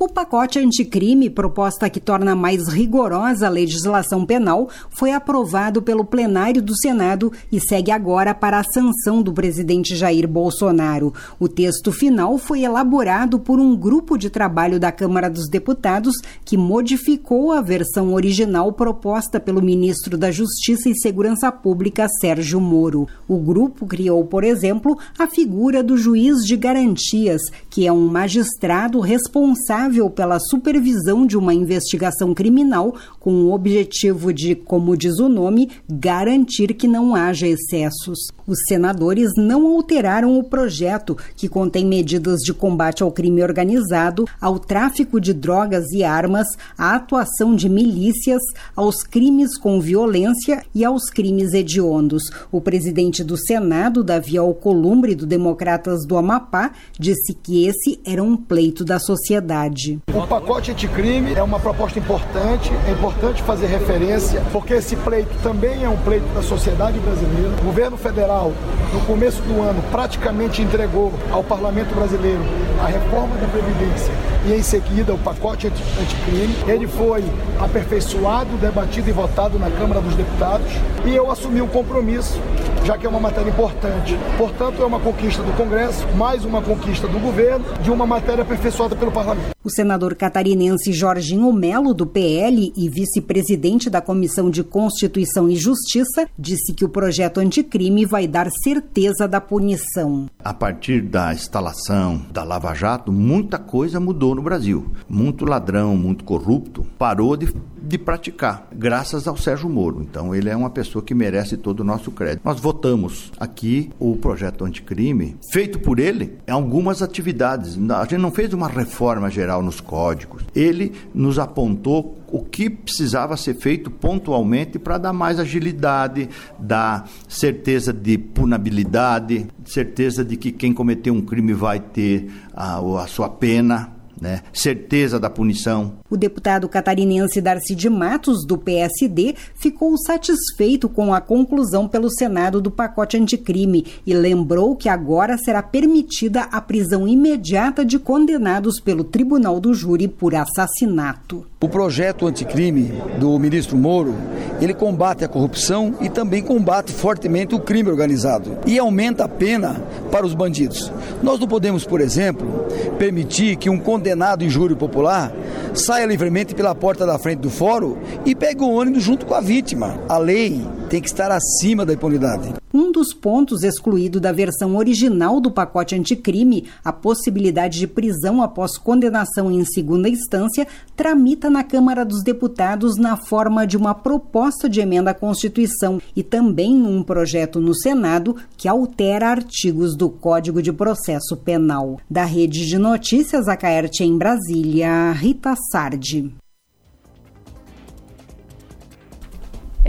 O 0.00 0.06
pacote 0.08 0.60
anticrime, 0.60 1.28
proposta 1.28 1.90
que 1.90 1.98
torna 1.98 2.36
mais 2.36 2.68
rigorosa 2.68 3.48
a 3.48 3.50
legislação 3.50 4.24
penal, 4.24 4.68
foi 4.88 5.10
aprovado 5.10 5.82
pelo 5.82 6.04
plenário 6.04 6.62
do 6.62 6.72
Senado 6.76 7.32
e 7.50 7.58
segue 7.58 7.90
agora 7.90 8.32
para 8.32 8.60
a 8.60 8.62
sanção 8.62 9.20
do 9.20 9.32
presidente 9.32 9.96
Jair 9.96 10.28
Bolsonaro. 10.28 11.12
O 11.40 11.48
texto 11.48 11.90
final 11.90 12.38
foi 12.38 12.62
elaborado 12.62 13.40
por 13.40 13.58
um 13.58 13.74
grupo 13.74 14.16
de 14.16 14.30
trabalho 14.30 14.78
da 14.78 14.92
Câmara 14.92 15.28
dos 15.28 15.48
Deputados 15.48 16.14
que 16.44 16.56
modificou 16.56 17.50
a 17.50 17.60
versão 17.60 18.14
original 18.14 18.72
proposta 18.72 19.40
pelo 19.40 19.60
ministro 19.60 20.16
da 20.16 20.30
Justiça 20.30 20.88
e 20.88 20.96
Segurança 20.96 21.50
Pública, 21.50 22.06
Sérgio 22.20 22.60
Moro. 22.60 23.08
O 23.26 23.36
grupo 23.36 23.84
criou, 23.84 24.24
por 24.24 24.44
exemplo, 24.44 24.96
a 25.18 25.26
figura 25.26 25.82
do 25.82 25.96
juiz 25.96 26.44
de 26.46 26.56
garantias, 26.56 27.42
que 27.68 27.84
é 27.84 27.92
um 27.92 28.06
magistrado 28.06 29.00
responsável 29.00 29.87
responsável 29.88 30.10
pela 30.10 30.38
supervisão 30.38 31.26
de 31.26 31.36
uma 31.36 31.54
investigação 31.54 32.34
criminal 32.34 32.94
com 33.18 33.32
o 33.44 33.52
objetivo 33.52 34.32
de, 34.32 34.54
como 34.54 34.96
diz 34.96 35.18
o 35.18 35.28
nome, 35.28 35.70
garantir 35.88 36.74
que 36.74 36.86
não 36.86 37.14
haja 37.14 37.46
excessos. 37.46 38.18
Os 38.48 38.60
senadores 38.66 39.32
não 39.36 39.66
alteraram 39.66 40.38
o 40.38 40.42
projeto, 40.42 41.14
que 41.36 41.50
contém 41.50 41.84
medidas 41.84 42.40
de 42.40 42.54
combate 42.54 43.02
ao 43.02 43.12
crime 43.12 43.42
organizado, 43.42 44.24
ao 44.40 44.58
tráfico 44.58 45.20
de 45.20 45.34
drogas 45.34 45.92
e 45.92 46.02
armas, 46.02 46.46
à 46.78 46.94
atuação 46.94 47.54
de 47.54 47.68
milícias, 47.68 48.40
aos 48.74 49.02
crimes 49.02 49.58
com 49.58 49.78
violência 49.78 50.64
e 50.74 50.82
aos 50.82 51.10
crimes 51.10 51.52
hediondos. 51.52 52.22
O 52.50 52.58
presidente 52.58 53.22
do 53.22 53.36
Senado, 53.36 54.02
Davi 54.02 54.38
Alcolumbre, 54.38 55.14
do 55.14 55.26
Democratas 55.26 56.06
do 56.06 56.16
Amapá, 56.16 56.70
disse 56.98 57.34
que 57.34 57.66
esse 57.66 58.00
era 58.02 58.22
um 58.22 58.34
pleito 58.34 58.82
da 58.82 58.98
sociedade. 58.98 59.98
O 60.14 60.26
pacote 60.26 60.70
anticrime 60.70 61.34
é 61.34 61.42
uma 61.42 61.60
proposta 61.60 61.98
importante, 61.98 62.70
é 62.86 62.92
importante 62.92 63.42
fazer 63.42 63.66
referência, 63.66 64.42
porque 64.50 64.72
esse 64.72 64.96
pleito 64.96 65.36
também 65.42 65.84
é 65.84 65.88
um 65.88 65.98
pleito 65.98 66.26
da 66.28 66.42
sociedade 66.42 66.98
brasileira. 67.00 67.50
O 67.60 67.66
governo 67.66 67.98
federal, 67.98 68.37
no 68.46 69.00
começo 69.06 69.42
do 69.42 69.60
ano, 69.62 69.82
praticamente 69.90 70.62
entregou 70.62 71.12
ao 71.30 71.42
parlamento 71.42 71.94
brasileiro 71.94 72.40
a 72.82 72.86
reforma 72.86 73.36
da 73.36 73.48
Previdência 73.48 74.12
e, 74.46 74.52
em 74.52 74.62
seguida, 74.62 75.12
o 75.12 75.18
pacote 75.18 75.66
anticrime. 75.66 76.54
Ele 76.66 76.86
foi 76.86 77.24
aperfeiçoado, 77.58 78.56
debatido 78.58 79.08
e 79.08 79.12
votado 79.12 79.58
na 79.58 79.70
Câmara 79.70 80.00
dos 80.00 80.14
Deputados 80.14 80.66
e 81.04 81.14
eu 81.14 81.30
assumi 81.30 81.60
o 81.60 81.66
compromisso, 81.66 82.40
já 82.84 82.96
que 82.96 83.06
é 83.06 83.08
uma 83.08 83.20
matéria 83.20 83.50
importante. 83.50 84.16
Portanto, 84.36 84.82
é 84.82 84.86
uma 84.86 85.00
conquista 85.00 85.42
do 85.42 85.52
Congresso, 85.56 86.06
mais 86.16 86.44
uma 86.44 86.62
conquista 86.62 87.08
do 87.08 87.18
governo, 87.18 87.64
de 87.82 87.90
uma 87.90 88.06
matéria 88.06 88.42
aperfeiçoada 88.42 88.94
pelo 88.94 89.10
parlamento. 89.10 89.50
O 89.64 89.70
senador 89.70 90.14
catarinense 90.14 90.92
Jorginho 90.92 91.52
Melo, 91.52 91.92
do 91.92 92.06
PL 92.06 92.72
e 92.76 92.88
vice-presidente 92.88 93.90
da 93.90 94.00
Comissão 94.00 94.50
de 94.50 94.62
Constituição 94.62 95.48
e 95.48 95.56
Justiça, 95.56 96.28
disse 96.38 96.72
que 96.72 96.84
o 96.84 96.88
projeto 96.88 97.38
anticrime 97.38 98.06
vai 98.06 98.26
dar 98.28 98.48
certeza 98.62 99.26
da 99.26 99.40
punição. 99.40 100.26
A 100.44 100.54
partir 100.54 101.02
da 101.02 101.32
instalação 101.32 102.22
da 102.30 102.44
Lava 102.44 102.74
Jato, 102.74 103.10
muita 103.10 103.58
coisa 103.58 103.98
mudou 103.98 104.34
no 104.34 104.42
Brasil. 104.42 104.90
Muito 105.08 105.44
ladrão, 105.44 105.96
muito 105.96 106.24
corrupto 106.24 106.86
parou 106.98 107.36
de 107.36 107.48
de 107.88 107.96
praticar, 107.96 108.68
graças 108.70 109.26
ao 109.26 109.36
Sérgio 109.36 109.68
Moro. 109.68 110.02
Então, 110.02 110.34
ele 110.34 110.50
é 110.50 110.56
uma 110.56 110.68
pessoa 110.68 111.02
que 111.02 111.14
merece 111.14 111.56
todo 111.56 111.80
o 111.80 111.84
nosso 111.84 112.10
crédito. 112.10 112.42
Nós 112.44 112.60
votamos 112.60 113.32
aqui 113.40 113.90
o 113.98 114.14
projeto 114.14 114.64
anticrime, 114.64 115.36
feito 115.50 115.78
por 115.78 115.98
ele, 115.98 116.36
em 116.46 116.50
algumas 116.50 117.00
atividades. 117.00 117.78
A 117.90 118.02
gente 118.02 118.18
não 118.18 118.30
fez 118.30 118.52
uma 118.52 118.68
reforma 118.68 119.30
geral 119.30 119.62
nos 119.62 119.80
códigos. 119.80 120.44
Ele 120.54 120.92
nos 121.14 121.38
apontou 121.38 122.17
o 122.30 122.44
que 122.44 122.68
precisava 122.68 123.36
ser 123.36 123.54
feito 123.54 123.90
pontualmente 123.90 124.78
para 124.78 124.98
dar 124.98 125.12
mais 125.12 125.38
agilidade, 125.38 126.28
dar 126.58 127.08
certeza 127.28 127.92
de 127.92 128.18
punabilidade, 128.18 129.46
certeza 129.64 130.24
de 130.24 130.36
que 130.36 130.52
quem 130.52 130.72
cometeu 130.72 131.14
um 131.14 131.22
crime 131.22 131.52
vai 131.52 131.80
ter 131.80 132.30
a, 132.54 132.78
a 132.78 133.06
sua 133.06 133.28
pena, 133.28 133.98
né? 134.20 134.42
certeza 134.52 135.18
da 135.18 135.30
punição. 135.30 135.94
O 136.10 136.16
deputado 136.16 136.68
catarinense 136.68 137.40
Darcy 137.40 137.74
de 137.74 137.88
Matos, 137.88 138.44
do 138.44 138.58
PSD, 138.58 139.34
ficou 139.54 139.96
satisfeito 139.96 140.88
com 140.88 141.12
a 141.12 141.20
conclusão 141.20 141.88
pelo 141.88 142.10
Senado 142.10 142.60
do 142.60 142.70
pacote 142.70 143.16
anticrime 143.16 143.86
e 144.06 144.14
lembrou 144.14 144.76
que 144.76 144.88
agora 144.88 145.36
será 145.38 145.62
permitida 145.62 146.42
a 146.42 146.60
prisão 146.60 147.06
imediata 147.06 147.84
de 147.84 147.98
condenados 147.98 148.80
pelo 148.80 149.04
Tribunal 149.04 149.60
do 149.60 149.72
Júri 149.74 150.08
por 150.08 150.34
assassinato. 150.34 151.46
O 151.60 151.68
projeto 151.68 152.24
anticrime 152.28 153.02
do 153.18 153.36
ministro 153.36 153.76
Moro, 153.76 154.14
ele 154.60 154.72
combate 154.72 155.24
a 155.24 155.28
corrupção 155.28 155.92
e 156.00 156.08
também 156.08 156.40
combate 156.40 156.92
fortemente 156.92 157.52
o 157.52 157.58
crime 157.58 157.90
organizado 157.90 158.58
e 158.64 158.78
aumenta 158.78 159.24
a 159.24 159.28
pena 159.28 159.82
para 160.08 160.24
os 160.24 160.34
bandidos. 160.34 160.92
Nós 161.20 161.40
não 161.40 161.48
podemos, 161.48 161.84
por 161.84 162.00
exemplo, 162.00 162.64
permitir 162.96 163.56
que 163.56 163.68
um 163.68 163.76
condenado 163.76 164.44
em 164.44 164.48
júri 164.48 164.76
popular 164.76 165.32
saia 165.74 166.06
livremente 166.06 166.54
pela 166.54 166.76
porta 166.76 167.04
da 167.04 167.18
frente 167.18 167.40
do 167.40 167.50
fórum 167.50 167.96
e 168.24 168.36
pegue 168.36 168.62
o 168.62 168.70
ônibus 168.70 169.02
junto 169.02 169.26
com 169.26 169.34
a 169.34 169.40
vítima. 169.40 169.98
A 170.08 170.16
lei 170.16 170.64
tem 170.88 171.00
que 171.00 171.08
estar 171.08 171.32
acima 171.32 171.84
da 171.84 171.92
impunidade. 171.92 172.57
Um 172.72 172.92
dos 172.92 173.14
pontos 173.14 173.62
excluído 173.62 174.20
da 174.20 174.30
versão 174.30 174.76
original 174.76 175.40
do 175.40 175.50
pacote 175.50 175.94
anticrime, 175.94 176.66
a 176.84 176.92
possibilidade 176.92 177.78
de 177.78 177.86
prisão 177.86 178.42
após 178.42 178.76
condenação 178.76 179.50
em 179.50 179.64
segunda 179.64 180.08
instância, 180.08 180.66
tramita 180.94 181.48
na 181.48 181.64
Câmara 181.64 182.04
dos 182.04 182.22
Deputados 182.22 182.96
na 182.96 183.16
forma 183.16 183.66
de 183.66 183.76
uma 183.76 183.94
proposta 183.94 184.68
de 184.68 184.80
emenda 184.80 185.12
à 185.12 185.14
Constituição 185.14 186.00
e 186.14 186.22
também 186.22 186.74
um 186.74 187.02
projeto 187.02 187.58
no 187.60 187.74
Senado 187.74 188.36
que 188.56 188.68
altera 188.68 189.28
artigos 189.28 189.96
do 189.96 190.10
Código 190.10 190.60
de 190.60 190.72
Processo 190.72 191.36
Penal. 191.36 191.98
Da 192.10 192.24
Rede 192.24 192.66
de 192.66 192.76
Notícias, 192.76 193.48
a 193.48 193.56
Caerte 193.56 194.04
em 194.04 194.18
Brasília, 194.18 195.12
Rita 195.12 195.54
Sardi. 195.72 196.32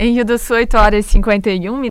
Em 0.02 0.14
Rio 0.14 0.24
do 0.24 0.38
Sul, 0.38 0.56
8 0.56 0.76
horas 0.78 1.06
e 1.06 1.08
51 1.10 1.76
minutos. 1.76 1.88